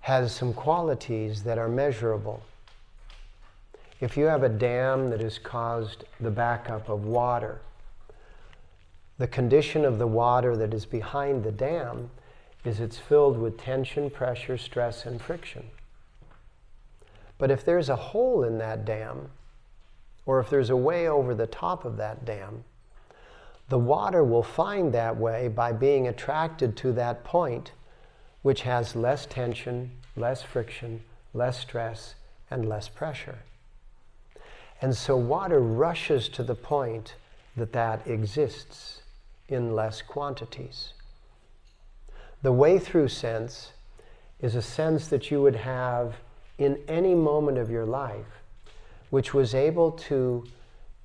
has 0.00 0.34
some 0.34 0.54
qualities 0.54 1.42
that 1.42 1.58
are 1.58 1.68
measurable 1.68 2.42
if 4.00 4.16
you 4.16 4.26
have 4.26 4.44
a 4.44 4.48
dam 4.48 5.10
that 5.10 5.20
has 5.20 5.38
caused 5.38 6.04
the 6.20 6.30
backup 6.30 6.88
of 6.88 7.04
water, 7.04 7.60
the 9.18 9.26
condition 9.26 9.84
of 9.84 9.98
the 9.98 10.06
water 10.06 10.56
that 10.56 10.72
is 10.72 10.86
behind 10.86 11.42
the 11.42 11.50
dam 11.50 12.10
is 12.64 12.78
it's 12.78 12.98
filled 12.98 13.38
with 13.38 13.58
tension, 13.58 14.08
pressure, 14.08 14.56
stress, 14.56 15.04
and 15.04 15.20
friction. 15.20 15.64
But 17.38 17.50
if 17.50 17.64
there's 17.64 17.88
a 17.88 17.96
hole 17.96 18.44
in 18.44 18.58
that 18.58 18.84
dam, 18.84 19.30
or 20.28 20.38
if 20.38 20.50
there's 20.50 20.68
a 20.68 20.76
way 20.76 21.08
over 21.08 21.34
the 21.34 21.46
top 21.46 21.86
of 21.86 21.96
that 21.96 22.26
dam, 22.26 22.62
the 23.70 23.78
water 23.78 24.22
will 24.22 24.42
find 24.42 24.92
that 24.92 25.16
way 25.16 25.48
by 25.48 25.72
being 25.72 26.06
attracted 26.06 26.76
to 26.76 26.92
that 26.92 27.24
point, 27.24 27.72
which 28.42 28.60
has 28.60 28.94
less 28.94 29.24
tension, 29.24 29.90
less 30.16 30.42
friction, 30.42 31.02
less 31.32 31.58
stress, 31.58 32.14
and 32.50 32.68
less 32.68 32.90
pressure. 32.90 33.38
And 34.82 34.94
so 34.94 35.16
water 35.16 35.60
rushes 35.60 36.28
to 36.28 36.42
the 36.42 36.54
point 36.54 37.14
that 37.56 37.72
that 37.72 38.06
exists 38.06 39.00
in 39.48 39.74
less 39.74 40.02
quantities. 40.02 40.92
The 42.42 42.52
way 42.52 42.78
through 42.78 43.08
sense 43.08 43.72
is 44.40 44.54
a 44.54 44.62
sense 44.62 45.08
that 45.08 45.30
you 45.30 45.40
would 45.40 45.56
have 45.56 46.16
in 46.58 46.78
any 46.86 47.14
moment 47.14 47.56
of 47.56 47.70
your 47.70 47.86
life, 47.86 48.37
which 49.10 49.32
was 49.32 49.54
able 49.54 49.92
to 49.92 50.44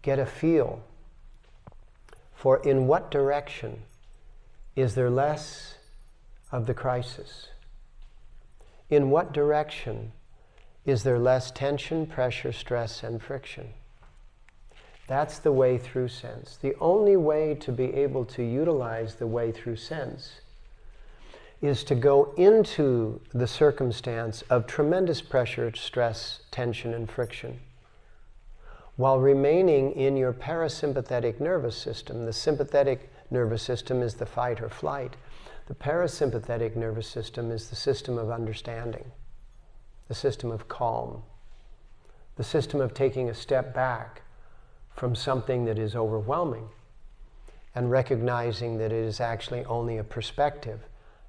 get 0.01 0.19
a 0.19 0.25
feel 0.25 0.83
for 2.35 2.61
in 2.63 2.87
what 2.87 3.09
direction 3.09 3.83
is 4.75 4.95
there 4.95 5.09
less 5.09 5.75
of 6.51 6.67
the 6.67 6.73
crisis? 6.73 7.47
In 8.89 9.09
what 9.09 9.33
direction 9.33 10.11
is 10.85 11.03
there 11.03 11.19
less 11.19 11.51
tension, 11.51 12.05
pressure, 12.05 12.51
stress, 12.51 13.03
and 13.03 13.21
friction. 13.21 13.69
That's 15.07 15.39
the 15.39 15.51
way 15.51 15.77
through 15.77 16.09
sense. 16.09 16.57
The 16.57 16.75
only 16.81 17.15
way 17.15 17.55
to 17.55 17.71
be 17.71 17.93
able 17.93 18.25
to 18.25 18.43
utilize 18.43 19.15
the 19.15 19.27
way 19.27 19.51
through 19.51 19.77
sense 19.77 20.41
is 21.61 21.83
to 21.85 21.95
go 21.95 22.33
into 22.35 23.21
the 23.33 23.47
circumstance 23.47 24.41
of 24.49 24.67
tremendous 24.67 25.21
pressure, 25.21 25.73
stress, 25.75 26.41
tension, 26.51 26.93
and 26.93 27.09
friction 27.09 27.59
while 28.95 29.19
remaining 29.19 29.91
in 29.93 30.15
your 30.15 30.33
parasympathetic 30.33 31.39
nervous 31.39 31.75
system. 31.75 32.25
The 32.25 32.33
sympathetic 32.33 33.11
nervous 33.31 33.63
system 33.63 34.01
is 34.01 34.15
the 34.15 34.25
fight 34.25 34.61
or 34.61 34.69
flight. 34.69 35.15
The 35.67 35.75
parasympathetic 35.75 36.75
nervous 36.75 37.07
system 37.07 37.51
is 37.51 37.69
the 37.69 37.75
system 37.75 38.17
of 38.17 38.29
understanding, 38.29 39.11
the 40.07 40.13
system 40.13 40.51
of 40.51 40.67
calm, 40.67 41.23
the 42.35 42.43
system 42.43 42.81
of 42.81 42.93
taking 42.93 43.29
a 43.29 43.33
step 43.33 43.73
back 43.73 44.21
from 44.95 45.15
something 45.15 45.65
that 45.65 45.79
is 45.79 45.95
overwhelming 45.95 46.67
and 47.75 47.89
recognizing 47.89 48.77
that 48.77 48.91
it 48.91 49.03
is 49.03 49.19
actually 49.19 49.65
only 49.65 49.97
a 49.97 50.03
perspective 50.03 50.81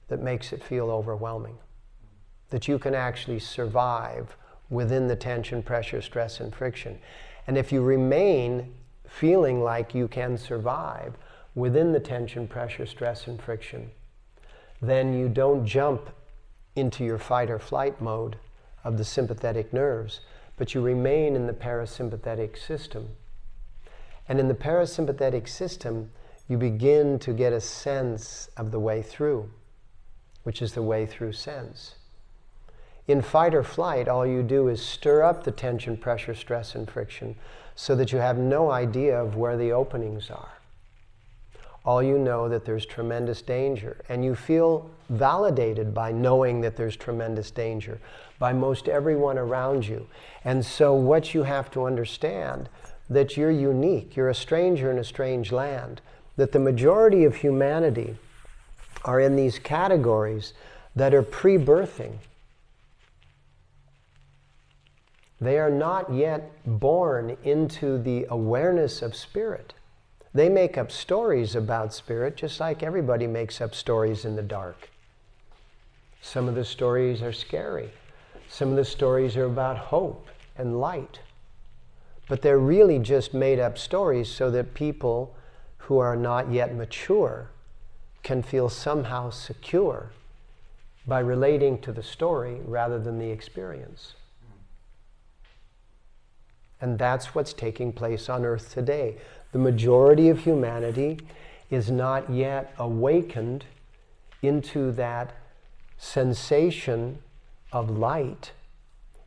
that 0.09 0.21
makes 0.21 0.53
it 0.53 0.63
feel 0.63 0.91
overwhelming. 0.91 1.57
That 2.51 2.69
you 2.69 2.79
can 2.79 2.95
actually 2.95 3.39
survive 3.39 4.37
within 4.69 5.09
the 5.09 5.17
tension, 5.17 5.63
pressure, 5.63 6.03
stress, 6.03 6.41
and 6.41 6.55
friction. 6.55 6.99
And 7.47 7.59
if 7.59 7.73
you 7.73 7.83
remain 7.83 8.75
feeling 9.07 9.63
like 9.63 9.95
you 9.95 10.09
can 10.09 10.39
survive 10.39 11.15
within 11.55 11.93
the 11.93 12.01
tension, 12.01 12.49
pressure, 12.49 12.87
stress, 12.87 13.27
and 13.27 13.41
friction, 13.41 13.91
then 14.81 15.15
you 15.19 15.29
don't 15.29 15.67
jump 15.67 16.11
into 16.77 17.05
your 17.05 17.19
fight 17.19 17.51
or 17.51 17.59
flight 17.59 18.01
mode 18.01 18.37
of 18.83 18.99
the 18.99 19.05
sympathetic 19.05 19.73
nerves, 19.73 20.21
but 20.57 20.75
you 20.75 20.81
remain 20.81 21.37
in 21.37 21.47
the 21.47 21.53
parasympathetic 21.53 22.59
system. 22.59 23.09
And 24.29 24.41
in 24.41 24.49
the 24.49 24.55
parasympathetic 24.55 25.49
system, 25.49 26.11
you 26.49 26.59
begin 26.59 27.19
to 27.21 27.33
get 27.33 27.53
a 27.53 27.61
sense 27.61 28.49
of 28.57 28.71
the 28.71 28.81
way 28.81 29.03
through, 29.03 29.51
which 30.43 30.61
is 30.61 30.75
the 30.75 30.83
way 30.83 31.07
through 31.07 31.33
sense. 31.33 31.95
In 33.07 33.21
fight 33.21 33.55
or 33.55 33.63
flight, 33.63 34.09
all 34.09 34.27
you 34.27 34.43
do 34.43 34.69
is 34.69 34.81
stir 34.81 35.23
up 35.23 35.45
the 35.45 35.51
tension, 35.51 35.97
pressure, 35.97 36.35
stress, 36.35 36.75
and 36.75 36.91
friction 36.91 37.37
so 37.75 37.95
that 37.97 38.13
you 38.13 38.19
have 38.19 38.39
no 38.39 38.71
idea 38.71 39.21
of 39.21 39.37
where 39.37 39.57
the 39.57 39.73
openings 39.73 40.31
are. 40.31 40.53
All 41.85 42.03
you 42.03 42.17
know 42.17 42.49
that 42.49 42.65
there's 42.65 42.87
tremendous 42.87 43.43
danger, 43.43 44.01
and 44.09 44.25
you 44.25 44.35
feel 44.35 44.91
validated 45.11 45.93
by 45.93 46.13
knowing 46.13 46.63
that 46.63 46.77
there's 46.77 46.97
tremendous 46.97 47.51
danger 47.51 48.01
by 48.39 48.55
most 48.55 48.89
everyone 48.89 49.37
around 49.37 49.87
you. 49.87 50.07
And 50.45 50.65
so, 50.65 50.95
what 50.95 51.35
you 51.35 51.43
have 51.43 51.71
to 51.73 51.85
understand 51.85 52.71
that 53.11 53.37
you're 53.37 53.51
unique, 53.51 54.17
you're 54.17 54.31
a 54.31 54.35
stranger 54.35 54.91
in 54.91 54.99
a 54.99 55.05
strange 55.05 55.53
land, 55.53 56.01
that 56.37 56.53
the 56.53 56.59
majority 56.59 57.25
of 57.25 57.37
humanity 57.37 58.17
are 59.05 59.21
in 59.21 59.37
these 59.37 59.59
categories 59.59 60.55
that 60.97 61.13
are 61.13 61.23
pre 61.23 61.59
birthing 61.59 62.15
They 65.41 65.59
are 65.59 65.71
not 65.71 66.13
yet 66.13 66.51
born 66.65 67.37
into 67.45 67.99
the 67.99 68.27
awareness 68.31 69.03
of 69.03 69.17
spirit. 69.17 69.75
They 70.33 70.49
make 70.49 70.79
up 70.79 70.91
stories 70.91 71.55
about 71.55 71.95
spirit 71.95 72.37
just 72.37 72.61
like 72.61 72.83
everybody 72.83 73.27
makes 73.27 73.61
up 73.61 73.75
stories 73.75 74.25
in 74.25 74.37
the 74.37 74.43
dark. 74.43 74.91
Some 76.21 76.49
of 76.49 76.55
the 76.55 76.65
stories 76.65 77.23
are 77.23 77.33
scary. 77.33 77.91
Some 78.49 78.71
of 78.71 78.77
the 78.77 78.85
stories 78.85 79.37
are 79.37 79.45
about 79.45 79.77
hope 79.77 80.29
and 80.57 80.81
light. 80.81 81.21
But 82.29 82.43
they're 82.43 82.59
really 82.59 82.99
just 82.99 83.35
made 83.35 83.59
up 83.59 83.77
stories 83.77 84.29
so 84.29 84.51
that 84.51 84.75
people 84.75 85.37
who 85.79 85.99
are 85.99 86.17
not 86.17 86.51
yet 86.51 86.75
mature 86.75 87.51
can 88.23 88.43
feel 88.43 88.69
somehow 88.69 89.31
secure 89.31 90.11
by 91.07 91.19
relating 91.19 91.79
to 91.83 91.93
the 91.93 92.03
story 92.03 92.61
rather 92.65 92.99
than 92.99 93.19
the 93.19 93.31
experience. 93.31 94.15
And 96.85 96.99
that's 96.99 97.35
what's 97.35 97.55
taking 97.55 97.95
place 97.95 98.29
on 98.29 98.45
earth 98.45 98.75
today. 98.75 99.17
The 99.53 99.59
majority 99.59 100.29
of 100.29 100.41
humanity 100.41 101.19
is 101.71 101.91
not 101.91 102.29
yet 102.29 102.75
awakened 102.79 103.65
into 104.43 104.93
that 104.93 105.35
sensation 105.97 107.21
of 107.73 107.89
light, 107.89 108.53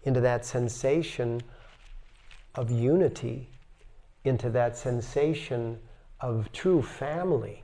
into 0.03 0.21
that 0.21 0.45
sensation 0.45 1.41
of 2.53 2.69
unity, 2.69 3.49
into 4.23 4.51
that 4.51 4.77
sensation 4.77 5.79
of 6.21 6.51
true 6.51 6.83
family. 6.83 7.63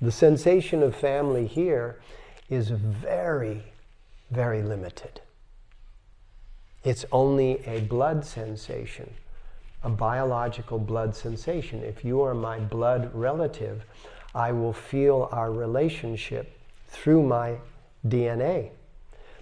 The 0.00 0.12
sensation 0.12 0.84
of 0.84 0.94
family 0.94 1.48
here 1.48 1.98
is 2.48 2.70
very, 2.70 3.64
very 4.30 4.62
limited. 4.62 5.20
It's 6.84 7.04
only 7.10 7.64
a 7.66 7.80
blood 7.80 8.24
sensation, 8.24 9.12
a 9.82 9.90
biological 9.90 10.78
blood 10.78 11.14
sensation. 11.14 11.82
If 11.82 12.04
you 12.04 12.22
are 12.22 12.34
my 12.34 12.60
blood 12.60 13.10
relative, 13.14 13.84
I 14.34 14.52
will 14.52 14.72
feel 14.72 15.28
our 15.32 15.50
relationship 15.52 16.56
through 16.86 17.24
my 17.24 17.56
DNA. 18.06 18.70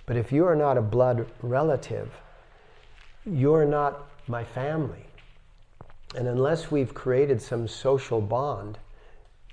But 0.07 0.17
if 0.17 0.33
you 0.33 0.47
are 0.47 0.57
not 0.57 0.79
a 0.79 0.83
blood 0.83 1.27
relative, 1.43 2.11
you're 3.27 3.67
not 3.67 4.09
my 4.29 4.45
family. 4.45 5.05
And 6.17 6.27
unless 6.29 6.71
we've 6.71 6.95
created 6.95 7.43
some 7.43 7.69
social 7.69 8.21
bond, 8.21 8.79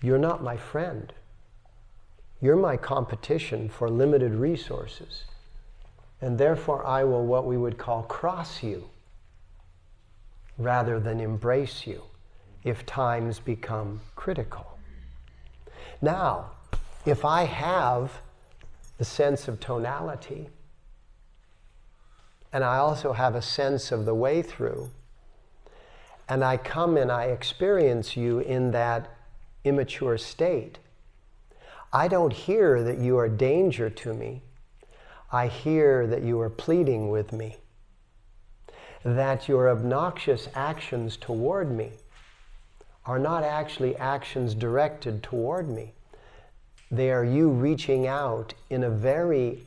you're 0.02 0.18
not 0.18 0.44
my 0.44 0.56
friend. 0.56 1.12
You're 2.40 2.56
my 2.56 2.78
competition 2.78 3.68
for 3.68 3.90
limited 3.90 4.34
resources 4.34 5.26
and 6.22 6.38
therefore 6.38 6.86
I 6.86 7.04
will 7.04 7.26
what 7.26 7.46
we 7.46 7.58
would 7.58 7.78
call 7.78 8.04
cross 8.04 8.64
you 8.64 8.90
rather 10.58 11.00
than 11.00 11.20
embrace 11.20 11.86
you 11.86 12.04
if 12.64 12.86
times 12.86 13.40
become 13.40 14.00
critical. 14.16 14.78
Now, 16.02 16.52
if 17.06 17.26
I 17.26 17.44
have 17.44 18.22
the 18.98 19.06
sense 19.06 19.48
of 19.48 19.60
tonality, 19.60 20.50
and 22.52 22.64
I 22.64 22.78
also 22.78 23.14
have 23.14 23.36
a 23.36 23.42
sense 23.42 23.92
of 23.92 24.06
the 24.06 24.14
way 24.14 24.42
through, 24.42 24.92
and 26.30 26.44
I 26.44 26.58
come 26.58 26.96
and 26.98 27.12
I 27.12 27.26
experience 27.26 28.16
you 28.16 28.40
in 28.40 28.72
that 28.72 29.10
immature 29.64 30.18
state, 30.18 30.78
I 31.92 32.08
don't 32.08 32.34
hear 32.34 32.84
that 32.84 33.00
you 33.00 33.18
are 33.18 33.30
danger 33.30 33.90
to 33.90 34.14
me 34.14 34.42
I 35.34 35.48
hear 35.48 36.06
that 36.06 36.22
you 36.22 36.40
are 36.42 36.50
pleading 36.50 37.10
with 37.10 37.34
me, 37.34 37.58
that 39.04 39.50
your 39.50 39.68
obnoxious 39.68 40.48
actions 40.54 41.18
toward 41.18 41.76
me 41.76 41.94
are 43.08 43.18
not 43.18 43.44
actually 43.44 43.96
actions 43.96 44.54
directed 44.54 45.24
toward 45.24 45.68
me. 45.68 45.94
They 46.92 47.10
are 47.10 47.26
you 47.26 47.50
reaching 47.50 48.06
out 48.06 48.54
in 48.70 48.84
a 48.84 48.92
very 48.92 49.64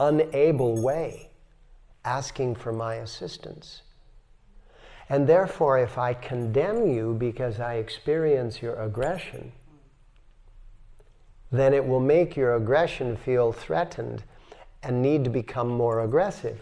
unable 0.00 0.82
way, 0.82 1.30
asking 2.04 2.56
for 2.56 2.72
my 2.72 2.96
assistance. 2.96 3.82
And 5.08 5.28
therefore, 5.28 5.78
if 5.78 5.96
I 5.96 6.12
condemn 6.12 6.88
you 6.88 7.14
because 7.14 7.60
I 7.60 7.74
experience 7.74 8.60
your 8.60 8.74
aggression, 8.74 9.52
then 11.52 11.72
it 11.72 11.86
will 11.86 12.00
make 12.00 12.36
your 12.36 12.56
aggression 12.56 13.16
feel 13.16 13.52
threatened 13.52 14.24
and 14.82 15.02
need 15.02 15.24
to 15.24 15.30
become 15.30 15.68
more 15.68 16.02
aggressive. 16.02 16.60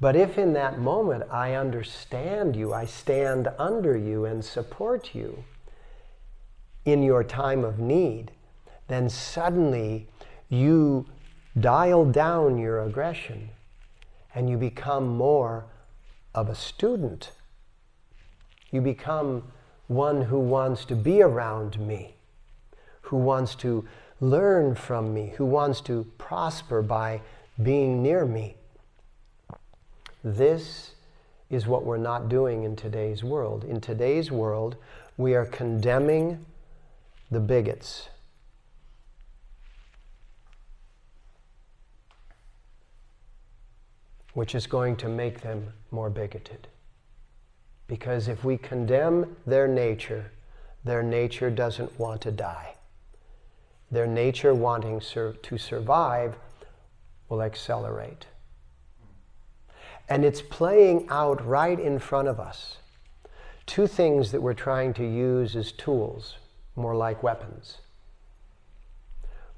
But 0.00 0.16
if 0.16 0.36
in 0.36 0.52
that 0.54 0.78
moment 0.78 1.24
I 1.30 1.54
understand 1.54 2.56
you, 2.56 2.74
I 2.74 2.84
stand 2.84 3.48
under 3.58 3.96
you 3.96 4.24
and 4.24 4.44
support 4.44 5.14
you 5.14 5.44
in 6.84 7.02
your 7.02 7.24
time 7.24 7.64
of 7.64 7.78
need, 7.78 8.30
then 8.88 9.08
suddenly 9.08 10.06
you 10.48 11.06
dial 11.58 12.04
down 12.04 12.58
your 12.58 12.82
aggression 12.82 13.48
and 14.34 14.50
you 14.50 14.58
become 14.58 15.06
more 15.06 15.64
of 16.34 16.48
a 16.48 16.54
student. 16.54 17.30
You 18.70 18.80
become 18.80 19.44
one 19.86 20.22
who 20.22 20.38
wants 20.38 20.84
to 20.86 20.96
be 20.96 21.22
around 21.22 21.78
me, 21.78 22.16
who 23.02 23.16
wants 23.16 23.54
to 23.56 23.86
learn 24.20 24.74
from 24.74 25.12
me, 25.12 25.32
who 25.36 25.44
wants 25.44 25.80
to 25.82 26.04
prosper 26.18 26.82
by 26.82 27.20
being 27.62 28.02
near 28.02 28.24
me. 28.24 28.56
This 30.22 30.92
is 31.50 31.66
what 31.66 31.84
we're 31.84 31.96
not 31.96 32.28
doing 32.28 32.64
in 32.64 32.76
today's 32.76 33.22
world. 33.22 33.64
In 33.64 33.80
today's 33.80 34.30
world, 34.30 34.76
we 35.16 35.34
are 35.34 35.44
condemning 35.44 36.44
the 37.30 37.40
bigots. 37.40 38.08
Which 44.32 44.54
is 44.54 44.66
going 44.66 44.96
to 44.96 45.08
make 45.08 45.42
them 45.42 45.72
more 45.90 46.10
bigoted. 46.10 46.66
Because 47.86 48.26
if 48.26 48.42
we 48.42 48.56
condemn 48.56 49.36
their 49.46 49.68
nature, 49.68 50.32
their 50.82 51.02
nature 51.02 51.50
doesn't 51.50 51.98
want 52.00 52.22
to 52.22 52.32
die 52.32 52.73
their 53.94 54.06
nature 54.06 54.54
wanting 54.54 55.00
sur- 55.00 55.32
to 55.32 55.58
survive 55.58 56.36
will 57.28 57.42
accelerate. 57.42 58.26
And 60.08 60.24
it's 60.24 60.42
playing 60.42 61.06
out 61.08 61.44
right 61.46 61.78
in 61.78 61.98
front 61.98 62.28
of 62.28 62.38
us. 62.38 62.78
Two 63.66 63.86
things 63.86 64.30
that 64.32 64.42
we're 64.42 64.54
trying 64.54 64.92
to 64.94 65.04
use 65.04 65.56
as 65.56 65.72
tools, 65.72 66.36
more 66.76 66.94
like 66.94 67.22
weapons. 67.22 67.78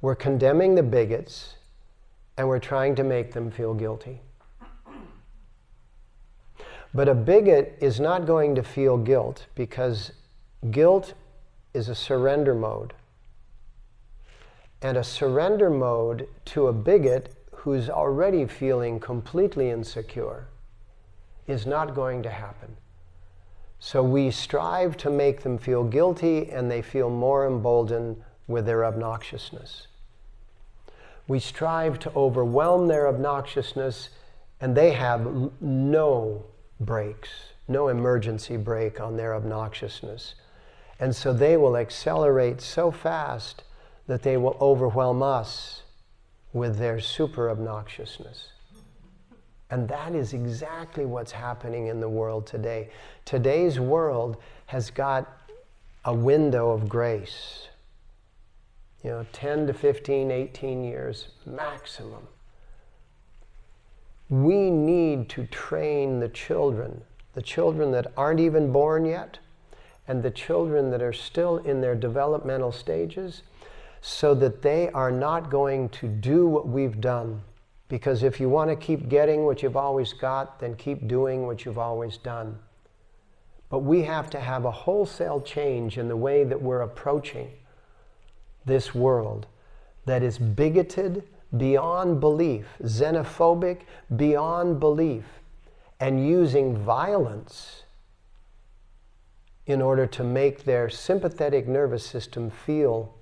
We're 0.00 0.14
condemning 0.14 0.76
the 0.76 0.82
bigots 0.84 1.54
and 2.36 2.48
we're 2.48 2.60
trying 2.60 2.94
to 2.96 3.02
make 3.02 3.32
them 3.32 3.50
feel 3.50 3.74
guilty. 3.74 4.20
But 6.94 7.08
a 7.08 7.14
bigot 7.14 7.76
is 7.80 7.98
not 7.98 8.26
going 8.26 8.54
to 8.54 8.62
feel 8.62 8.96
guilt 8.96 9.46
because 9.54 10.12
guilt 10.70 11.14
is 11.74 11.88
a 11.88 11.94
surrender 11.94 12.54
mode. 12.54 12.94
And 14.82 14.96
a 14.96 15.04
surrender 15.04 15.70
mode 15.70 16.28
to 16.46 16.68
a 16.68 16.72
bigot 16.72 17.34
who's 17.52 17.88
already 17.90 18.46
feeling 18.46 19.00
completely 19.00 19.70
insecure 19.70 20.46
is 21.46 21.66
not 21.66 21.94
going 21.94 22.22
to 22.22 22.30
happen. 22.30 22.76
So 23.78 24.02
we 24.02 24.30
strive 24.30 24.96
to 24.98 25.10
make 25.10 25.42
them 25.42 25.58
feel 25.58 25.84
guilty 25.84 26.50
and 26.50 26.70
they 26.70 26.82
feel 26.82 27.10
more 27.10 27.46
emboldened 27.46 28.22
with 28.46 28.66
their 28.66 28.80
obnoxiousness. 28.80 29.86
We 31.28 31.40
strive 31.40 31.98
to 32.00 32.12
overwhelm 32.14 32.88
their 32.88 33.06
obnoxiousness 33.06 34.10
and 34.60 34.76
they 34.76 34.92
have 34.92 35.50
no 35.60 36.44
brakes, 36.80 37.30
no 37.68 37.88
emergency 37.88 38.56
brake 38.56 39.00
on 39.00 39.16
their 39.16 39.32
obnoxiousness. 39.32 40.34
And 40.98 41.14
so 41.14 41.32
they 41.32 41.56
will 41.56 41.76
accelerate 41.76 42.60
so 42.60 42.90
fast 42.90 43.64
that 44.06 44.22
they 44.22 44.36
will 44.36 44.56
overwhelm 44.60 45.22
us 45.22 45.82
with 46.52 46.78
their 46.78 47.00
super 47.00 47.48
obnoxiousness. 47.48 48.48
And 49.70 49.88
that 49.88 50.14
is 50.14 50.32
exactly 50.32 51.04
what's 51.04 51.32
happening 51.32 51.88
in 51.88 52.00
the 52.00 52.08
world 52.08 52.46
today. 52.46 52.90
Today's 53.24 53.80
world 53.80 54.36
has 54.66 54.90
got 54.90 55.26
a 56.04 56.14
window 56.14 56.70
of 56.70 56.88
grace. 56.88 57.68
You 59.02 59.10
know, 59.10 59.26
10 59.32 59.66
to 59.66 59.74
15, 59.74 60.30
18 60.30 60.84
years 60.84 61.28
maximum. 61.44 62.28
We 64.28 64.70
need 64.70 65.28
to 65.30 65.46
train 65.46 66.20
the 66.20 66.28
children, 66.28 67.02
the 67.34 67.42
children 67.42 67.92
that 67.92 68.12
aren't 68.16 68.40
even 68.40 68.72
born 68.72 69.04
yet, 69.04 69.38
and 70.08 70.22
the 70.22 70.30
children 70.30 70.90
that 70.90 71.02
are 71.02 71.12
still 71.12 71.58
in 71.58 71.80
their 71.80 71.94
developmental 71.94 72.72
stages, 72.72 73.42
so 74.08 74.36
that 74.36 74.62
they 74.62 74.88
are 74.90 75.10
not 75.10 75.50
going 75.50 75.88
to 75.88 76.06
do 76.06 76.46
what 76.46 76.68
we've 76.68 77.00
done 77.00 77.42
because 77.88 78.22
if 78.22 78.38
you 78.38 78.48
want 78.48 78.70
to 78.70 78.76
keep 78.76 79.08
getting 79.08 79.44
what 79.44 79.64
you've 79.64 79.76
always 79.76 80.12
got, 80.12 80.60
then 80.60 80.76
keep 80.76 81.08
doing 81.08 81.44
what 81.44 81.64
you've 81.64 81.76
always 81.78 82.16
done. 82.16 82.56
But 83.68 83.80
we 83.80 84.02
have 84.02 84.30
to 84.30 84.38
have 84.38 84.64
a 84.64 84.70
wholesale 84.70 85.40
change 85.40 85.98
in 85.98 86.06
the 86.06 86.16
way 86.16 86.44
that 86.44 86.62
we're 86.62 86.82
approaching 86.82 87.50
this 88.64 88.94
world 88.94 89.48
that 90.04 90.22
is 90.22 90.38
bigoted 90.38 91.24
beyond 91.56 92.20
belief, 92.20 92.66
xenophobic 92.84 93.80
beyond 94.14 94.78
belief, 94.78 95.24
and 95.98 96.24
using 96.24 96.76
violence 96.76 97.82
in 99.66 99.82
order 99.82 100.06
to 100.06 100.22
make 100.22 100.62
their 100.62 100.88
sympathetic 100.88 101.66
nervous 101.66 102.06
system 102.06 102.50
feel 102.50 103.15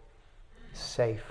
safe. 0.78 1.24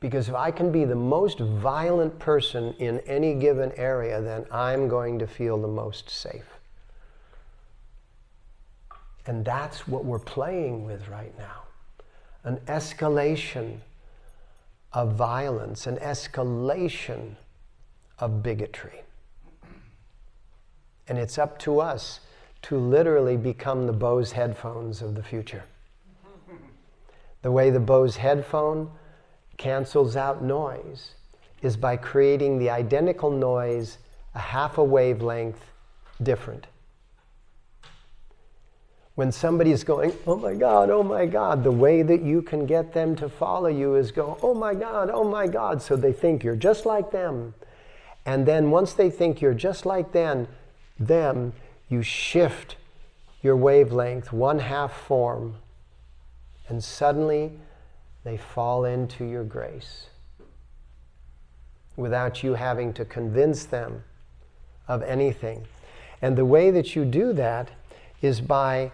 Because 0.00 0.28
if 0.28 0.34
I 0.34 0.50
can 0.50 0.70
be 0.70 0.84
the 0.84 0.94
most 0.94 1.38
violent 1.38 2.18
person 2.18 2.74
in 2.78 3.00
any 3.00 3.34
given 3.34 3.72
area, 3.76 4.20
then 4.20 4.44
I'm 4.50 4.86
going 4.86 5.18
to 5.20 5.26
feel 5.26 5.58
the 5.58 5.68
most 5.68 6.10
safe. 6.10 6.58
And 9.26 9.44
that's 9.44 9.88
what 9.88 10.04
we're 10.04 10.18
playing 10.18 10.84
with 10.84 11.08
right 11.08 11.36
now 11.38 11.62
an 12.44 12.58
escalation 12.66 13.78
of 14.92 15.14
violence, 15.14 15.86
an 15.86 15.96
escalation 15.96 17.36
of 18.18 18.42
bigotry. 18.42 19.00
And 21.08 21.16
it's 21.16 21.38
up 21.38 21.58
to 21.60 21.80
us 21.80 22.20
to 22.62 22.76
literally 22.76 23.38
become 23.38 23.86
the 23.86 23.92
Bose 23.92 24.32
headphones 24.32 25.00
of 25.00 25.14
the 25.14 25.22
future. 25.22 25.64
The 27.44 27.52
way 27.52 27.68
the 27.68 27.78
Bose 27.78 28.16
headphone 28.16 28.90
cancels 29.58 30.16
out 30.16 30.42
noise 30.42 31.10
is 31.60 31.76
by 31.76 31.98
creating 31.98 32.58
the 32.58 32.70
identical 32.70 33.30
noise 33.30 33.98
a 34.34 34.38
half 34.38 34.78
a 34.78 34.82
wavelength 34.82 35.60
different. 36.22 36.66
When 39.14 39.30
somebody 39.30 39.72
is 39.72 39.84
going, 39.84 40.14
oh 40.26 40.36
my 40.36 40.54
God, 40.54 40.88
oh 40.88 41.02
my 41.02 41.26
God, 41.26 41.64
the 41.64 41.70
way 41.70 42.00
that 42.00 42.22
you 42.22 42.40
can 42.40 42.64
get 42.64 42.94
them 42.94 43.14
to 43.16 43.28
follow 43.28 43.68
you 43.68 43.94
is 43.94 44.10
go, 44.10 44.38
oh 44.40 44.54
my 44.54 44.72
God, 44.72 45.10
oh 45.12 45.24
my 45.24 45.46
God, 45.46 45.82
so 45.82 45.96
they 45.96 46.14
think 46.14 46.44
you're 46.44 46.56
just 46.56 46.86
like 46.86 47.10
them. 47.10 47.52
And 48.24 48.46
then 48.46 48.70
once 48.70 48.94
they 48.94 49.10
think 49.10 49.42
you're 49.42 49.52
just 49.52 49.84
like 49.84 50.12
them, 50.12 50.48
them, 50.98 51.52
you 51.90 52.00
shift 52.00 52.76
your 53.42 53.54
wavelength 53.54 54.32
one 54.32 54.60
half 54.60 54.94
form, 54.94 55.56
and 56.68 56.82
suddenly 56.82 57.52
they 58.24 58.36
fall 58.36 58.84
into 58.84 59.24
your 59.24 59.44
grace 59.44 60.06
without 61.96 62.42
you 62.42 62.54
having 62.54 62.92
to 62.94 63.04
convince 63.04 63.64
them 63.64 64.02
of 64.88 65.02
anything. 65.02 65.66
And 66.20 66.36
the 66.36 66.44
way 66.44 66.70
that 66.70 66.96
you 66.96 67.04
do 67.04 67.32
that 67.34 67.70
is 68.22 68.40
by 68.40 68.92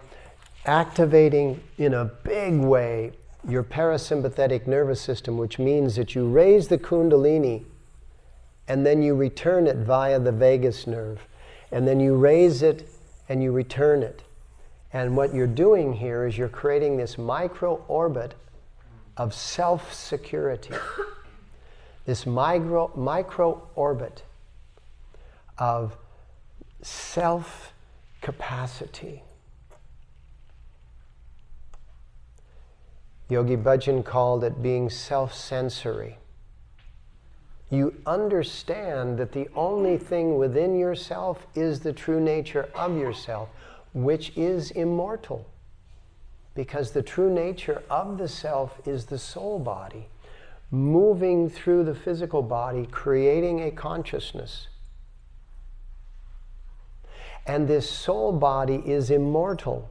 activating 0.65 1.61
in 1.77 1.93
a 1.93 2.05
big 2.05 2.59
way 2.59 3.13
your 3.47 3.63
parasympathetic 3.63 4.67
nervous 4.67 5.01
system, 5.01 5.37
which 5.37 5.57
means 5.57 5.95
that 5.95 6.13
you 6.13 6.27
raise 6.27 6.67
the 6.67 6.77
Kundalini 6.77 7.65
and 8.67 8.85
then 8.85 9.01
you 9.01 9.15
return 9.15 9.67
it 9.67 9.77
via 9.77 10.19
the 10.19 10.31
vagus 10.31 10.85
nerve. 10.85 11.27
And 11.71 11.87
then 11.87 11.99
you 11.99 12.15
raise 12.15 12.61
it 12.61 12.87
and 13.27 13.41
you 13.41 13.51
return 13.51 14.03
it. 14.03 14.23
And 14.93 15.15
what 15.15 15.33
you're 15.33 15.47
doing 15.47 15.93
here 15.93 16.25
is 16.25 16.37
you're 16.37 16.49
creating 16.49 16.97
this 16.97 17.17
micro 17.17 17.83
orbit 17.87 18.35
of 19.17 19.33
self 19.33 19.93
security, 19.93 20.73
this 22.05 22.25
micro, 22.25 22.91
micro 22.95 23.67
orbit 23.75 24.23
of 25.57 25.97
self 26.81 27.73
capacity. 28.21 29.23
Yogi 33.29 33.55
Bhajan 33.55 34.03
called 34.03 34.43
it 34.43 34.61
being 34.61 34.89
self 34.89 35.33
sensory. 35.33 36.17
You 37.69 37.95
understand 38.05 39.17
that 39.19 39.31
the 39.31 39.47
only 39.55 39.97
thing 39.97 40.37
within 40.37 40.77
yourself 40.77 41.47
is 41.55 41.79
the 41.79 41.93
true 41.93 42.19
nature 42.19 42.67
of 42.75 42.97
yourself, 42.97 43.47
which 43.93 44.35
is 44.37 44.71
immortal 44.71 45.47
because 46.55 46.91
the 46.91 47.01
true 47.01 47.33
nature 47.33 47.83
of 47.89 48.17
the 48.17 48.27
self 48.27 48.79
is 48.85 49.05
the 49.05 49.17
soul 49.17 49.59
body 49.59 50.07
moving 50.71 51.49
through 51.49 51.83
the 51.83 51.93
physical 51.93 52.41
body, 52.41 52.87
creating 52.89 53.61
a 53.61 53.71
consciousness. 53.71 54.69
And 57.45 57.67
this 57.67 57.89
soul 57.89 58.31
body 58.31 58.81
is 58.85 59.11
immortal. 59.11 59.89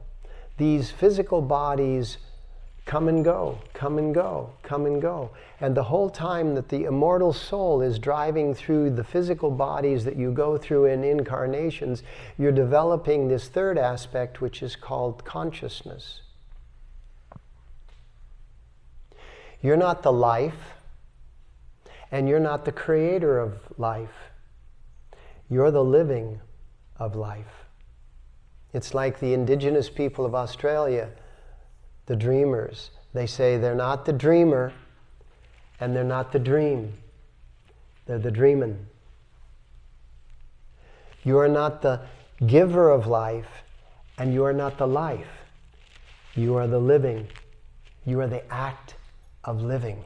These 0.57 0.89
physical 0.89 1.41
bodies 1.41 2.17
come 2.85 3.07
and 3.07 3.23
go, 3.23 3.59
come 3.73 3.97
and 3.97 4.13
go, 4.13 4.49
come 4.63 4.85
and 4.85 5.01
go. 5.01 5.29
And 5.59 5.75
the 5.75 5.83
whole 5.83 6.09
time 6.09 6.55
that 6.55 6.69
the 6.69 6.85
immortal 6.85 7.33
soul 7.33 7.81
is 7.81 7.99
driving 7.99 8.53
through 8.53 8.91
the 8.91 9.03
physical 9.03 9.51
bodies 9.51 10.03
that 10.05 10.15
you 10.15 10.31
go 10.31 10.57
through 10.57 10.85
in 10.85 11.03
incarnations, 11.03 12.03
you're 12.37 12.51
developing 12.51 13.27
this 13.27 13.47
third 13.47 13.77
aspect, 13.77 14.41
which 14.41 14.63
is 14.63 14.75
called 14.75 15.23
consciousness. 15.23 16.21
You're 19.61 19.77
not 19.77 20.01
the 20.01 20.11
life, 20.11 20.73
and 22.11 22.27
you're 22.27 22.39
not 22.39 22.65
the 22.65 22.71
creator 22.71 23.39
of 23.39 23.59
life. 23.77 24.31
You're 25.49 25.71
the 25.71 25.83
living 25.83 26.41
of 26.97 27.15
life. 27.15 27.65
It's 28.73 28.93
like 28.93 29.19
the 29.19 29.33
indigenous 29.33 29.89
people 29.89 30.25
of 30.25 30.33
Australia, 30.33 31.09
the 32.11 32.17
dreamers. 32.17 32.91
They 33.13 33.25
say 33.25 33.57
they're 33.57 33.73
not 33.73 34.03
the 34.03 34.11
dreamer 34.11 34.73
and 35.79 35.95
they're 35.95 36.03
not 36.03 36.33
the 36.33 36.39
dream. 36.39 36.91
They're 38.05 38.19
the 38.19 38.29
dreamin'. 38.29 38.85
You 41.23 41.37
are 41.37 41.47
not 41.47 41.81
the 41.81 42.01
giver 42.45 42.89
of 42.89 43.07
life 43.07 43.63
and 44.17 44.33
you 44.33 44.43
are 44.43 44.51
not 44.51 44.77
the 44.77 44.87
life. 44.87 45.29
You 46.35 46.57
are 46.57 46.67
the 46.67 46.79
living. 46.79 47.29
You 48.05 48.19
are 48.19 48.27
the 48.27 48.45
act 48.51 48.95
of 49.45 49.61
living. 49.61 50.03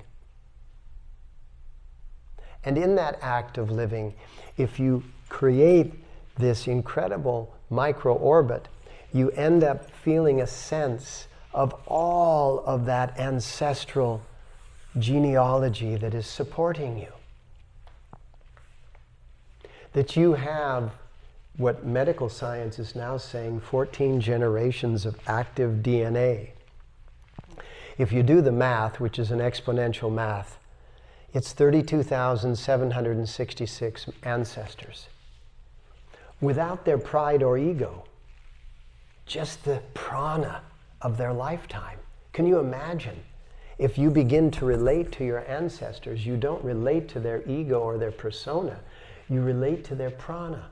And 2.63 2.77
in 2.77 2.93
that 2.97 3.17
act 3.23 3.57
of 3.57 3.71
living, 3.71 4.13
if 4.57 4.79
you 4.79 5.01
create 5.29 5.91
this 6.37 6.67
incredible 6.67 7.51
micro 7.71 8.13
orbit, 8.13 8.67
you 9.11 9.31
end 9.31 9.63
up 9.63 9.89
feeling 9.89 10.39
a 10.39 10.45
sense 10.45 11.25
of 11.55 11.73
all 11.87 12.59
of 12.65 12.85
that 12.85 13.17
ancestral 13.17 14.21
genealogy 14.99 15.95
that 15.95 16.13
is 16.13 16.27
supporting 16.27 16.99
you. 16.99 17.07
That 19.93 20.17
you 20.17 20.33
have 20.33 20.91
what 21.55 21.85
medical 21.85 22.27
science 22.27 22.77
is 22.77 22.93
now 22.93 23.15
saying 23.15 23.61
14 23.61 24.19
generations 24.19 25.05
of 25.05 25.17
active 25.27 25.75
DNA. 25.75 26.49
If 27.97 28.11
you 28.11 28.21
do 28.21 28.41
the 28.41 28.51
math, 28.51 28.99
which 28.99 29.17
is 29.17 29.31
an 29.31 29.39
exponential 29.39 30.11
math, 30.11 30.57
it's 31.33 31.53
32,766 31.53 34.05
ancestors. 34.23 35.07
Without 36.41 36.83
their 36.83 36.97
pride 36.97 37.41
or 37.41 37.57
ego, 37.57 38.03
just 39.25 39.63
the 39.63 39.81
prana 39.93 40.61
of 41.05 41.17
their 41.17 41.31
lifetime. 41.31 41.99
Can 42.33 42.47
you 42.47 42.57
imagine? 42.57 43.23
If 43.77 43.95
you 43.95 44.09
begin 44.09 44.49
to 44.51 44.65
relate 44.65 45.11
to 45.13 45.23
your 45.23 45.47
ancestors, 45.47 46.25
you 46.25 46.35
don't 46.35 46.63
relate 46.63 47.07
to 47.09 47.19
their 47.19 47.47
ego 47.47 47.79
or 47.79 47.99
their 47.99 48.11
persona, 48.11 48.79
you 49.29 49.41
relate 49.41 49.83
to 49.85 49.95
their 49.95 50.09
prana. 50.09 50.65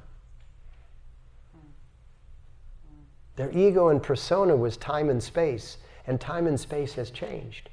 Their 3.35 3.51
ego 3.51 3.89
and 3.89 4.01
persona 4.01 4.55
was 4.55 4.75
time 4.75 5.11
and 5.11 5.21
space, 5.21 5.77
and 6.07 6.19
time 6.19 6.47
and 6.47 6.59
space 6.59 6.93
has 6.93 7.11
changed. 7.11 7.69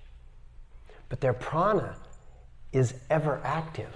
But 1.09 1.23
their 1.23 1.33
prana 1.33 1.97
is 2.73 2.93
ever 3.09 3.41
active. 3.43 3.95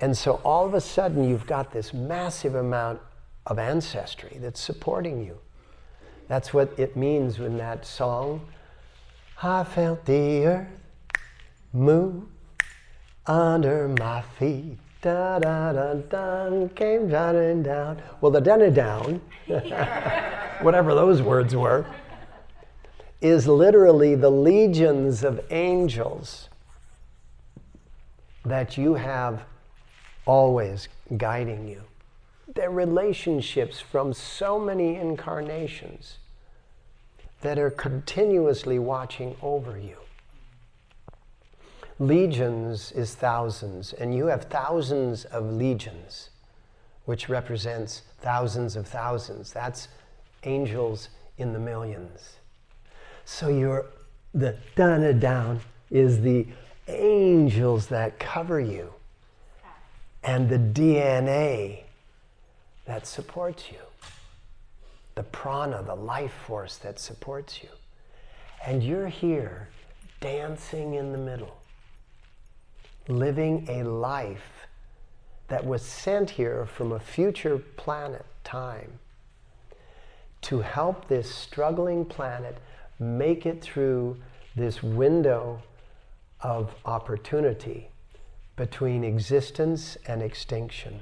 And 0.00 0.16
so 0.16 0.40
all 0.42 0.64
of 0.64 0.72
a 0.72 0.80
sudden, 0.80 1.28
you've 1.28 1.46
got 1.46 1.70
this 1.70 1.92
massive 1.92 2.54
amount 2.54 3.00
of 3.46 3.58
ancestry 3.58 4.38
that's 4.40 4.60
supporting 4.60 5.22
you. 5.22 5.38
That's 6.32 6.54
what 6.54 6.72
it 6.78 6.96
means 6.96 7.38
in 7.38 7.58
that 7.58 7.84
song. 7.84 8.40
I 9.42 9.64
felt 9.64 10.06
the 10.06 10.46
earth 10.46 10.66
move 11.74 12.24
under 13.26 13.88
my 13.88 14.22
feet. 14.38 14.78
Da 15.02 15.38
da 15.40 15.74
da 15.74 15.92
da 15.92 16.68
came 16.68 17.10
down 17.10 17.36
and 17.36 17.62
down. 17.62 18.00
Well, 18.22 18.32
the 18.32 18.40
down 18.40 18.72
down, 18.72 19.20
whatever 20.62 20.94
those 20.94 21.20
words 21.20 21.54
were, 21.54 21.84
is 23.20 23.46
literally 23.46 24.14
the 24.14 24.30
legions 24.30 25.24
of 25.24 25.38
angels 25.50 26.48
that 28.46 28.78
you 28.78 28.94
have 28.94 29.42
always 30.24 30.88
guiding 31.18 31.68
you. 31.68 31.82
They're 32.54 32.70
relationships 32.70 33.80
from 33.80 34.14
so 34.14 34.58
many 34.58 34.96
incarnations 34.96 36.16
that 37.42 37.58
are 37.58 37.70
continuously 37.70 38.78
watching 38.78 39.36
over 39.42 39.78
you. 39.78 39.96
Legions 41.98 42.90
is 42.92 43.14
thousands, 43.14 43.92
and 43.92 44.14
you 44.14 44.26
have 44.26 44.44
thousands 44.44 45.24
of 45.26 45.44
legions, 45.44 46.30
which 47.04 47.28
represents 47.28 48.02
thousands 48.20 48.76
of 48.76 48.86
thousands. 48.86 49.52
That's 49.52 49.88
angels 50.44 51.10
in 51.38 51.52
the 51.52 51.58
millions. 51.58 52.36
So 53.24 53.48
you're 53.48 53.86
the 54.34 54.56
dana 54.74 55.12
down 55.12 55.60
is 55.90 56.22
the 56.22 56.46
angels 56.88 57.86
that 57.88 58.18
cover 58.18 58.58
you 58.60 58.92
and 60.24 60.48
the 60.48 60.58
DNA 60.58 61.82
that 62.86 63.06
supports 63.06 63.70
you 63.70 63.78
the 65.14 65.22
prana, 65.22 65.82
the 65.82 65.94
life 65.94 66.32
force 66.46 66.76
that 66.78 66.98
supports 66.98 67.62
you. 67.62 67.68
And 68.64 68.82
you're 68.82 69.08
here 69.08 69.68
dancing 70.20 70.94
in 70.94 71.12
the 71.12 71.18
middle, 71.18 71.56
living 73.08 73.66
a 73.68 73.82
life 73.82 74.66
that 75.48 75.66
was 75.66 75.82
sent 75.82 76.30
here 76.30 76.66
from 76.66 76.92
a 76.92 77.00
future 77.00 77.58
planet 77.58 78.24
time 78.44 78.98
to 80.42 80.60
help 80.60 81.08
this 81.08 81.32
struggling 81.32 82.04
planet 82.04 82.58
make 82.98 83.46
it 83.46 83.60
through 83.60 84.16
this 84.56 84.82
window 84.82 85.62
of 86.40 86.74
opportunity 86.84 87.88
between 88.56 89.04
existence 89.04 89.96
and 90.06 90.22
extinction. 90.22 91.00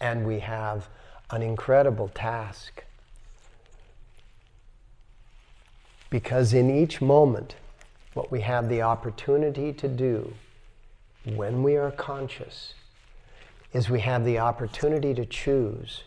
And 0.00 0.26
we 0.26 0.40
have 0.40 0.88
an 1.30 1.42
incredible 1.42 2.08
task. 2.08 2.84
Because 6.10 6.52
in 6.54 6.70
each 6.70 7.00
moment, 7.00 7.56
what 8.14 8.30
we 8.30 8.40
have 8.42 8.68
the 8.68 8.82
opportunity 8.82 9.72
to 9.72 9.88
do 9.88 10.32
when 11.24 11.62
we 11.62 11.76
are 11.76 11.90
conscious 11.90 12.74
is 13.72 13.90
we 13.90 14.00
have 14.00 14.24
the 14.24 14.38
opportunity 14.38 15.12
to 15.14 15.26
choose 15.26 16.04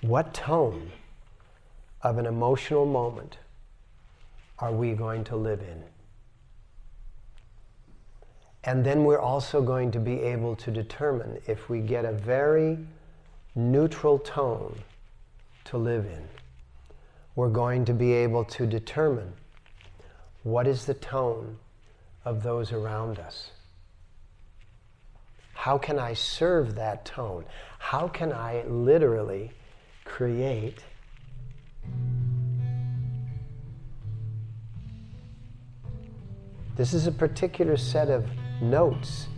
what 0.00 0.34
tone 0.34 0.90
of 2.02 2.18
an 2.18 2.26
emotional 2.26 2.84
moment 2.84 3.38
are 4.58 4.72
we 4.72 4.92
going 4.92 5.24
to 5.24 5.36
live 5.36 5.60
in. 5.60 5.82
And 8.66 8.84
then 8.84 9.04
we're 9.04 9.20
also 9.20 9.60
going 9.60 9.90
to 9.92 10.00
be 10.00 10.20
able 10.22 10.56
to 10.56 10.70
determine 10.70 11.38
if 11.46 11.68
we 11.68 11.80
get 11.80 12.04
a 12.04 12.12
very 12.12 12.78
neutral 13.54 14.18
tone 14.18 14.78
to 15.64 15.76
live 15.76 16.06
in. 16.06 16.28
We're 17.36 17.50
going 17.50 17.84
to 17.84 17.92
be 17.92 18.12
able 18.12 18.44
to 18.46 18.66
determine 18.66 19.34
what 20.44 20.66
is 20.66 20.86
the 20.86 20.94
tone 20.94 21.58
of 22.24 22.42
those 22.42 22.72
around 22.72 23.18
us. 23.18 23.50
How 25.52 25.76
can 25.76 25.98
I 25.98 26.14
serve 26.14 26.74
that 26.76 27.04
tone? 27.04 27.44
How 27.78 28.08
can 28.08 28.32
I 28.32 28.64
literally 28.66 29.52
create 30.04 30.84
This 36.76 36.92
is 36.92 37.06
a 37.06 37.12
particular 37.12 37.76
set 37.76 38.10
of 38.10 38.28
notes 38.70 39.28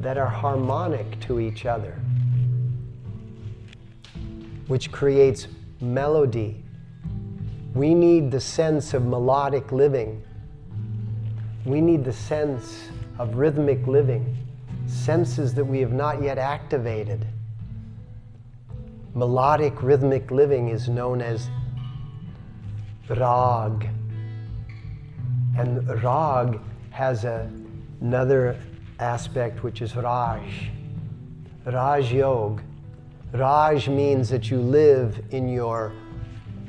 that 0.00 0.16
are 0.16 0.28
harmonic 0.28 1.18
to 1.20 1.40
each 1.40 1.66
other, 1.66 2.00
which 4.68 4.92
creates 4.92 5.48
melody. 5.80 6.62
We 7.74 7.94
need 7.94 8.30
the 8.30 8.40
sense 8.40 8.94
of 8.94 9.04
melodic 9.04 9.72
living. 9.72 10.22
We 11.64 11.80
need 11.80 12.04
the 12.04 12.12
sense 12.12 12.88
of 13.18 13.34
rhythmic 13.34 13.86
living, 13.86 14.36
senses 14.86 15.54
that 15.54 15.64
we 15.64 15.80
have 15.80 15.92
not 15.92 16.22
yet 16.22 16.38
activated. 16.38 17.26
Melodic 19.14 19.82
rhythmic 19.82 20.30
living 20.30 20.68
is 20.68 20.88
known 20.88 21.20
as 21.20 21.50
rag. 23.08 23.88
And 25.56 25.88
rag 26.02 26.60
has 26.90 27.24
a 27.24 27.50
Another 28.00 28.56
aspect 29.00 29.64
which 29.64 29.82
is 29.82 29.96
Raj. 29.96 30.70
Raj 31.66 32.12
Yoga. 32.12 32.62
Raj 33.32 33.88
means 33.88 34.28
that 34.30 34.50
you 34.50 34.58
live 34.58 35.20
in 35.30 35.48
your 35.48 35.92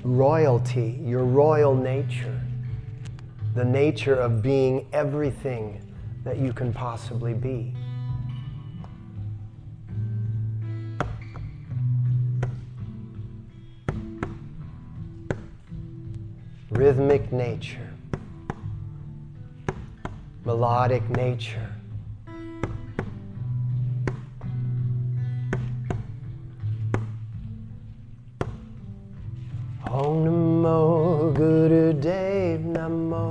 royalty, 0.04 1.00
your 1.04 1.24
royal 1.24 1.76
nature, 1.76 2.42
the 3.54 3.64
nature 3.64 4.16
of 4.16 4.42
being 4.42 4.88
everything 4.92 5.82
that 6.24 6.38
you 6.38 6.52
can 6.52 6.74
possibly 6.74 7.34
be. 7.34 7.74
Rhythmic 16.72 17.32
nature 17.32 17.89
melodic 20.50 21.08
nature. 21.12 21.70
Om 29.86 30.16
Namo 30.26 31.34
Guru 31.40 31.94
Dev 32.06 32.62
Namo. 32.62 33.28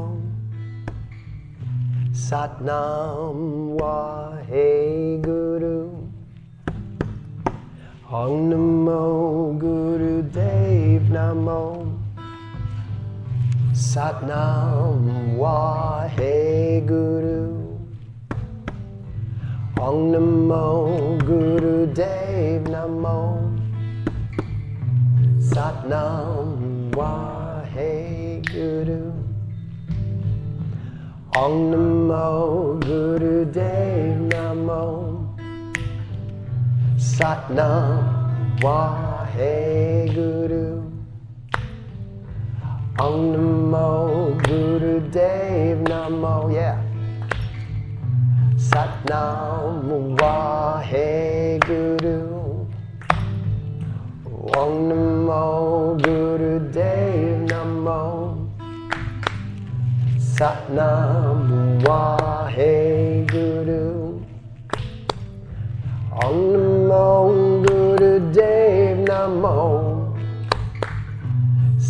Satnam 2.12 3.38
Wahe 3.80 5.20
Guru. 5.20 5.90
Om 8.08 8.48
Namo 8.50 9.58
Guru 9.58 10.22
Dev 10.22 11.02
Namo 11.10 11.87
Satnam 13.88 15.38
Wahe 15.40 16.84
Guru 16.86 17.78
Om 19.80 20.12
Namo 20.12 21.16
Guru 21.24 21.86
Dev 21.94 22.68
Namo 22.68 23.48
Satnam 25.40 26.92
Wahe 26.92 28.44
Guru. 28.52 29.04
Om 31.34 31.54
Namo 31.72 32.78
Guru 32.84 33.46
Dev 33.46 34.20
Namo. 34.28 34.84
Satnam 36.98 38.60
Wahe 38.60 40.12
Guru. 40.14 40.77
Om 42.98 43.30
Namo 43.32 44.34
Guru 44.42 44.98
Dev 45.10 45.78
Namo. 45.86 46.50
Yeah. 46.50 46.82
Satnam 48.56 50.16
Wahe 50.18 51.60
Guru. 51.62 52.38
Om 54.58 54.88
Namo 54.88 55.94
Guru 56.02 56.58
Dev 56.72 57.46
Namo 57.46 58.48
Satnam 60.18 61.80
Wahe 61.84 63.26
Guru 63.26 64.18
Om 66.24 66.36
Namo 66.88 67.62
Guru 67.62 68.32
Dev 68.32 68.98
Namo 69.06 69.87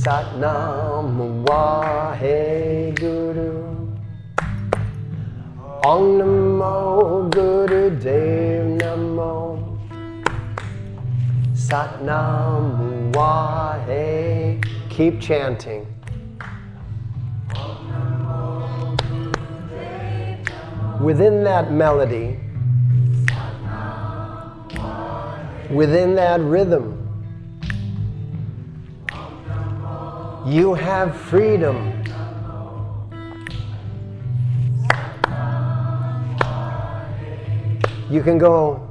Satnam 0.09 1.45
Wahe 1.45 2.95
Guru 2.97 3.93
Om 5.85 6.03
Namo 6.19 7.31
Guru 7.31 7.91
Dev 7.91 8.65
Namo 8.81 9.79
Satnam 11.53 13.13
Wahe. 13.13 14.65
Keep 14.89 15.21
chanting. 15.21 15.85
Within 21.03 21.45
that 21.45 21.71
melody, 21.71 22.41
within 25.69 26.15
that 26.15 26.41
rhythm, 26.41 26.98
you 30.47 30.75
have 30.75 31.17
freedom. 31.17 31.93
You 38.11 38.23
can 38.23 38.39
go 38.39 38.89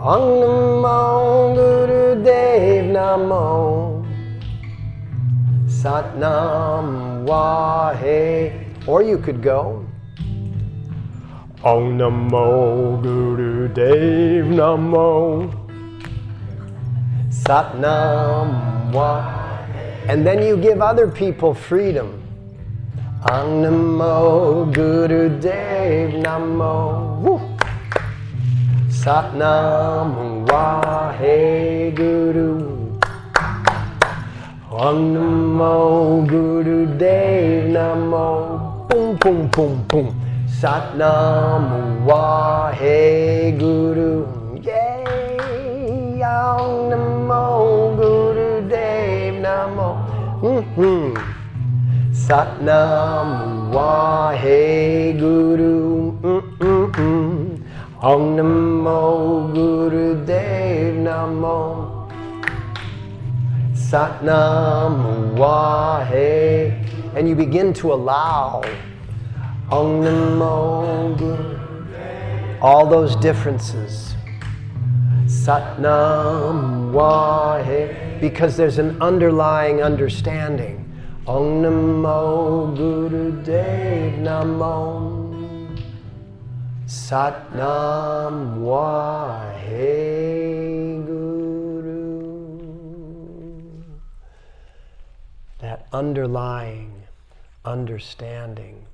Om 0.00 0.20
Namo 0.20 1.54
Guru 1.54 2.22
Dev 2.24 2.86
Namo 2.86 4.04
Satnam 5.66 7.26
Wahe. 7.26 8.52
Or 8.86 9.02
you 9.02 9.18
could 9.18 9.42
go 9.42 9.84
Om 11.62 11.98
Namo 11.98 13.02
Guru 13.02 13.68
Dev 13.68 14.46
Namo 14.46 15.52
Satnam 17.28 18.92
Wahe. 18.92 19.43
And 20.06 20.26
then 20.26 20.42
you 20.42 20.56
give 20.56 20.82
other 20.82 21.08
people 21.08 21.54
freedom. 21.54 22.20
Om 23.30 23.62
Namo 23.62 24.72
Guru 24.72 25.40
Dev 25.40 26.10
Namo. 26.22 27.20
Woo. 27.20 27.40
Satnam 29.04 30.46
Wahe 30.48 31.94
Guru 31.94 32.96
Om 34.70 35.12
Namo 35.12 36.26
Guru 36.26 36.86
Dev 36.96 37.68
Namo 37.68 38.88
Boom 38.88 39.16
Boom 39.16 39.48
Boom 39.48 39.84
Boom 39.88 40.08
Satnam 40.48 42.04
Wahe 42.06 43.52
Guru 43.58 44.24
Yay 44.62 46.22
Om 46.24 46.88
Namo 46.88 47.83
Namo 49.54 49.90
mm-hmm. 50.42 51.14
Satnam 52.10 53.70
Wahe 53.70 55.14
Guru. 55.16 56.10
Mm-mm-mm. 56.22 57.62
Om 58.02 58.22
Namo 58.36 59.54
Guru 59.54 60.26
Dev 60.26 60.94
Namo. 61.06 62.10
Satnam 63.74 65.36
Wahe 65.38 66.74
and 67.14 67.28
you 67.28 67.36
begin 67.36 67.72
to 67.74 67.92
allow 67.92 68.60
Om 69.70 70.02
Namo 70.02 71.16
Guru 71.16 71.54
all 72.60 72.86
those 72.86 73.14
differences. 73.16 74.16
Satnam 75.26 76.90
Wahe 76.90 78.03
because 78.24 78.56
there's 78.56 78.78
an 78.78 78.96
underlying 79.02 79.82
understanding 79.82 80.80
Om 81.26 81.62
Namo 81.62 82.74
Guru 82.74 83.42
Dev 83.42 84.14
Namo 84.14 85.76
Satnam 86.86 88.62
Wahe 88.64 89.84
Guru. 91.04 92.14
That 95.60 95.86
underlying 95.92 97.02
understanding 97.62 98.86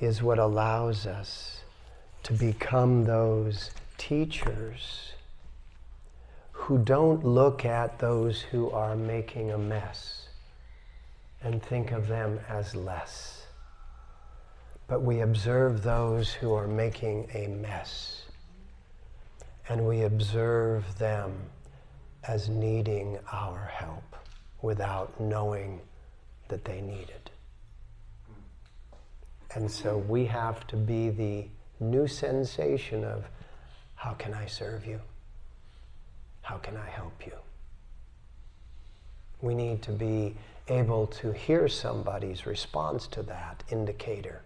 is 0.00 0.22
what 0.22 0.38
allows 0.38 1.04
us 1.04 1.62
to 2.22 2.32
become 2.32 3.06
those 3.06 3.72
teachers 3.98 5.11
who 6.62 6.78
don't 6.78 7.24
look 7.24 7.64
at 7.64 7.98
those 7.98 8.40
who 8.40 8.70
are 8.70 8.96
making 8.96 9.50
a 9.52 9.58
mess 9.58 10.28
and 11.42 11.62
think 11.62 11.92
of 11.92 12.08
them 12.08 12.38
as 12.48 12.74
less 12.74 13.42
but 14.92 15.00
we 15.00 15.20
observe 15.20 15.82
those 15.82 16.34
who 16.34 16.52
are 16.52 16.66
making 16.66 17.26
a 17.32 17.46
mess. 17.46 18.26
And 19.66 19.88
we 19.88 20.02
observe 20.02 20.98
them 20.98 21.32
as 22.24 22.50
needing 22.50 23.18
our 23.32 23.70
help 23.72 24.16
without 24.60 25.18
knowing 25.18 25.80
that 26.48 26.66
they 26.66 26.82
need 26.82 27.08
it. 27.08 27.30
And 29.54 29.70
so 29.70 29.96
we 29.96 30.26
have 30.26 30.66
to 30.66 30.76
be 30.76 31.08
the 31.08 31.46
new 31.80 32.06
sensation 32.06 33.02
of 33.02 33.24
how 33.94 34.12
can 34.12 34.34
I 34.34 34.44
serve 34.44 34.84
you? 34.84 35.00
How 36.42 36.58
can 36.58 36.76
I 36.76 36.88
help 36.88 37.26
you? 37.26 37.32
We 39.40 39.54
need 39.54 39.82
to 39.82 39.92
be 39.92 40.36
able 40.68 41.06
to 41.08 41.32
hear 41.32 41.68
somebody's 41.68 42.46
response 42.46 43.06
to 43.08 43.22
that 43.24 43.64
indicator 43.70 44.42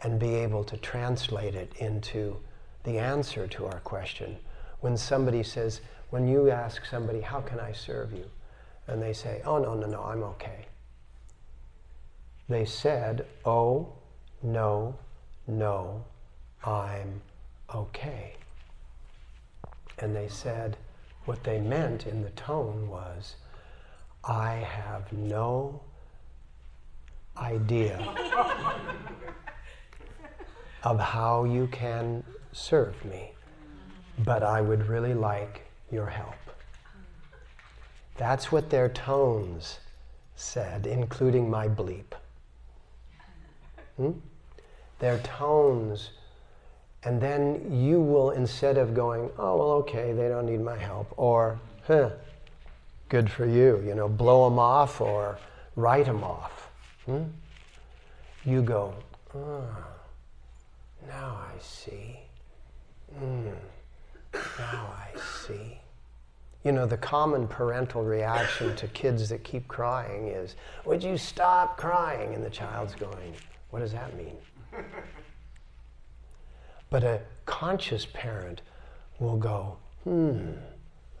and 0.00 0.18
be 0.18 0.34
able 0.34 0.64
to 0.64 0.76
translate 0.76 1.54
it 1.54 1.72
into 1.78 2.36
the 2.84 2.98
answer 2.98 3.46
to 3.46 3.66
our 3.66 3.80
question. 3.80 4.36
When 4.80 4.96
somebody 4.96 5.42
says, 5.42 5.80
when 6.10 6.28
you 6.28 6.50
ask 6.50 6.84
somebody, 6.84 7.20
How 7.20 7.40
can 7.40 7.58
I 7.58 7.72
serve 7.72 8.12
you? 8.12 8.28
and 8.86 9.00
they 9.00 9.12
say, 9.12 9.42
Oh, 9.44 9.58
no, 9.58 9.74
no, 9.74 9.86
no, 9.86 10.02
I'm 10.02 10.22
okay. 10.24 10.66
They 12.48 12.64
said, 12.64 13.24
Oh, 13.44 13.92
no, 14.42 14.96
no, 15.46 16.04
I'm 16.64 17.22
okay. 17.74 18.34
And 20.02 20.16
they 20.16 20.26
said, 20.26 20.76
what 21.26 21.44
they 21.44 21.60
meant 21.60 22.08
in 22.08 22.22
the 22.22 22.30
tone 22.30 22.88
was, 22.88 23.36
I 24.24 24.54
have 24.54 25.12
no 25.12 25.80
idea 27.36 27.98
of 30.82 30.98
how 30.98 31.44
you 31.44 31.68
can 31.68 32.24
serve 32.50 33.04
me, 33.04 33.30
but 34.24 34.42
I 34.42 34.60
would 34.60 34.88
really 34.88 35.14
like 35.14 35.62
your 35.92 36.06
help. 36.06 36.34
That's 38.16 38.50
what 38.50 38.70
their 38.70 38.88
tones 38.88 39.78
said, 40.34 40.84
including 40.84 41.48
my 41.48 41.68
bleep. 41.68 42.12
Hmm? 43.96 44.12
Their 44.98 45.18
tones, 45.18 46.10
and 47.04 47.20
then 47.20 47.70
you 47.70 48.00
will, 48.00 48.30
instead 48.30 48.78
of 48.78 48.94
going, 48.94 49.30
oh, 49.38 49.56
well, 49.56 49.70
okay, 49.72 50.12
they 50.12 50.28
don't 50.28 50.46
need 50.46 50.60
my 50.60 50.76
help, 50.76 51.12
or, 51.16 51.58
huh, 51.86 52.10
good 53.08 53.30
for 53.30 53.46
you, 53.46 53.82
you 53.86 53.94
know, 53.94 54.08
blow 54.08 54.48
them 54.48 54.58
off 54.58 55.00
or 55.00 55.38
write 55.76 56.06
them 56.06 56.22
off. 56.22 56.70
Hmm? 57.06 57.22
You 58.44 58.62
go, 58.62 58.94
oh. 59.34 59.64
Now 61.08 61.40
I 61.54 61.58
see. 61.60 62.18
Mm. 63.20 63.52
Now 64.58 64.94
I 64.96 65.18
see. 65.42 65.78
You 66.64 66.72
know, 66.72 66.86
the 66.86 66.96
common 66.96 67.48
parental 67.48 68.04
reaction 68.04 68.76
to 68.76 68.86
kids 68.88 69.28
that 69.30 69.42
keep 69.42 69.66
crying 69.66 70.28
is, 70.28 70.54
Would 70.84 71.02
you 71.02 71.18
stop 71.18 71.76
crying? 71.76 72.34
And 72.34 72.44
the 72.44 72.50
child's 72.50 72.94
going, 72.94 73.34
What 73.70 73.80
does 73.80 73.92
that 73.92 74.16
mean? 74.16 74.36
But 76.92 77.04
a 77.04 77.22
conscious 77.46 78.04
parent 78.04 78.60
will 79.18 79.38
go, 79.38 79.78
Hmm, 80.04 80.50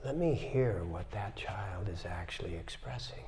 let 0.04 0.18
me 0.18 0.34
hear 0.34 0.84
what 0.84 1.10
that 1.12 1.34
child 1.34 1.88
is 1.88 2.04
actually 2.04 2.56
expressing. 2.56 3.24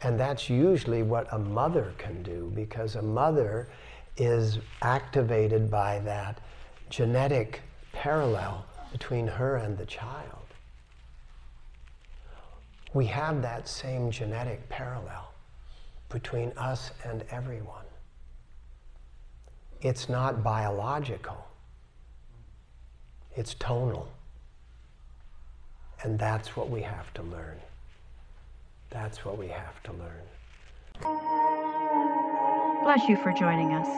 And 0.00 0.18
that's 0.18 0.48
usually 0.48 1.02
what 1.02 1.30
a 1.32 1.38
mother 1.38 1.92
can 1.98 2.22
do 2.22 2.50
because 2.54 2.94
a 2.94 3.02
mother 3.02 3.68
is 4.16 4.58
activated 4.80 5.70
by 5.70 5.98
that 6.00 6.40
genetic 6.88 7.60
parallel 7.92 8.64
between 8.90 9.26
her 9.26 9.56
and 9.56 9.76
the 9.76 9.86
child. 9.86 10.46
We 12.94 13.04
have 13.06 13.42
that 13.42 13.68
same 13.68 14.10
genetic 14.10 14.66
parallel 14.70 15.32
between 16.08 16.52
us 16.56 16.92
and 17.04 17.22
everyone. 17.30 17.83
It's 19.84 20.08
not 20.08 20.42
biological, 20.42 21.46
it's 23.36 23.52
tonal. 23.52 24.08
And 26.02 26.18
that's 26.18 26.56
what 26.56 26.70
we 26.70 26.80
have 26.80 27.12
to 27.14 27.22
learn. 27.22 27.58
That's 28.88 29.26
what 29.26 29.36
we 29.36 29.48
have 29.48 29.82
to 29.82 29.92
learn. 29.92 30.22
Bless 32.82 33.06
you 33.08 33.16
for 33.18 33.32
joining 33.32 33.74
us. 33.74 33.88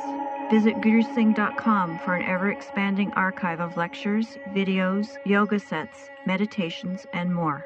Visit 0.51 0.77
gurusingh.com 0.77 2.01
for 2.01 2.17
an 2.17 2.25
ever 2.25 2.51
expanding 2.51 3.13
archive 3.13 3.61
of 3.61 3.77
lectures, 3.77 4.27
videos, 4.51 5.17
yoga 5.25 5.61
sets, 5.61 6.09
meditations, 6.27 7.07
and 7.13 7.33
more. 7.33 7.65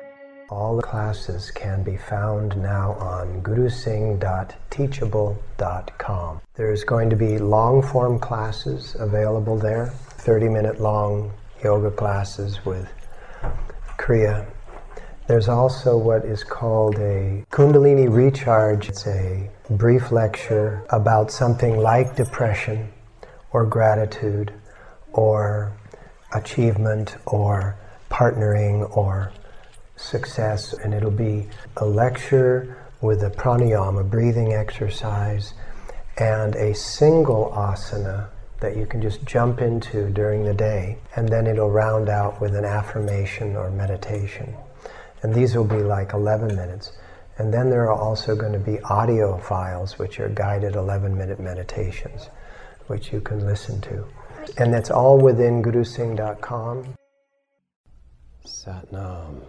All 0.51 0.75
the 0.75 0.83
classes 0.83 1.53
can 1.53 1.85
be 1.85 1.97
found 1.97 2.57
now 2.57 2.95
on 2.95 3.41
gurusingh.teachable.com. 3.41 6.41
There's 6.55 6.83
going 6.83 7.09
to 7.09 7.15
be 7.15 7.39
long 7.39 7.83
form 7.83 8.19
classes 8.19 8.97
available 8.99 9.57
there, 9.57 9.87
30 9.87 10.49
minute 10.49 10.81
long 10.81 11.31
yoga 11.63 11.93
classes 11.93 12.67
with 12.67 12.89
Kriya. 13.97 14.45
There's 15.29 15.49
also 15.49 15.97
what 15.97 16.25
is 16.25 16.43
called 16.43 16.97
a 16.97 17.45
Kundalini 17.53 18.13
Recharge. 18.13 18.89
It's 18.89 19.07
a 19.07 19.49
brief 19.71 20.11
lecture 20.11 20.85
about 20.91 21.31
something 21.31 21.79
like 21.79 22.17
depression 22.17 22.89
or 23.53 23.65
gratitude 23.67 24.53
or 25.13 25.73
achievement 26.35 27.15
or 27.27 27.77
partnering 28.11 28.97
or 28.97 29.31
success. 30.01 30.73
And 30.73 30.95
it'll 30.95 31.11
be 31.11 31.47
a 31.77 31.85
lecture 31.85 32.77
with 33.01 33.23
a 33.23 33.31
pranayama, 33.31 34.09
breathing 34.11 34.53
exercise, 34.53 35.55
and 36.19 36.55
a 36.57 36.75
single 36.75 37.53
asana 37.55 38.29
that 38.61 38.77
you 38.77 38.87
can 38.87 39.01
just 39.01 39.25
jump 39.25 39.61
into 39.61 40.11
during 40.11 40.45
the 40.45 40.53
day, 40.53 40.99
and 41.17 41.29
then 41.29 41.47
it'll 41.47 41.71
round 41.71 42.09
out 42.09 42.41
with 42.41 42.55
an 42.55 42.65
affirmation 42.65 43.57
or 43.57 43.71
meditation. 43.71 44.55
And 45.23 45.35
these 45.35 45.57
will 45.57 45.65
be 45.65 45.83
like 45.83 46.13
11 46.13 46.55
minutes. 46.55 46.93
And 47.39 47.53
then 47.53 47.71
there 47.71 47.91
are 47.91 47.99
also 47.99 48.37
going 48.37 48.53
to 48.53 48.59
be 48.59 48.81
audio 48.83 49.39
files, 49.39 49.99
which 49.99 50.21
are 50.21 50.29
guided 50.29 50.77
11 50.77 51.17
minute 51.17 51.41
meditations, 51.41 52.29
which 52.87 53.13
you 53.13 53.21
can 53.23 53.47
listen 53.47 53.81
to. 53.83 54.07
And 54.59 54.73
that's 54.73 54.91
all 54.91 55.19
within 55.19 55.63
gurusingh.com. 55.63 56.95
Satnam. 58.47 59.41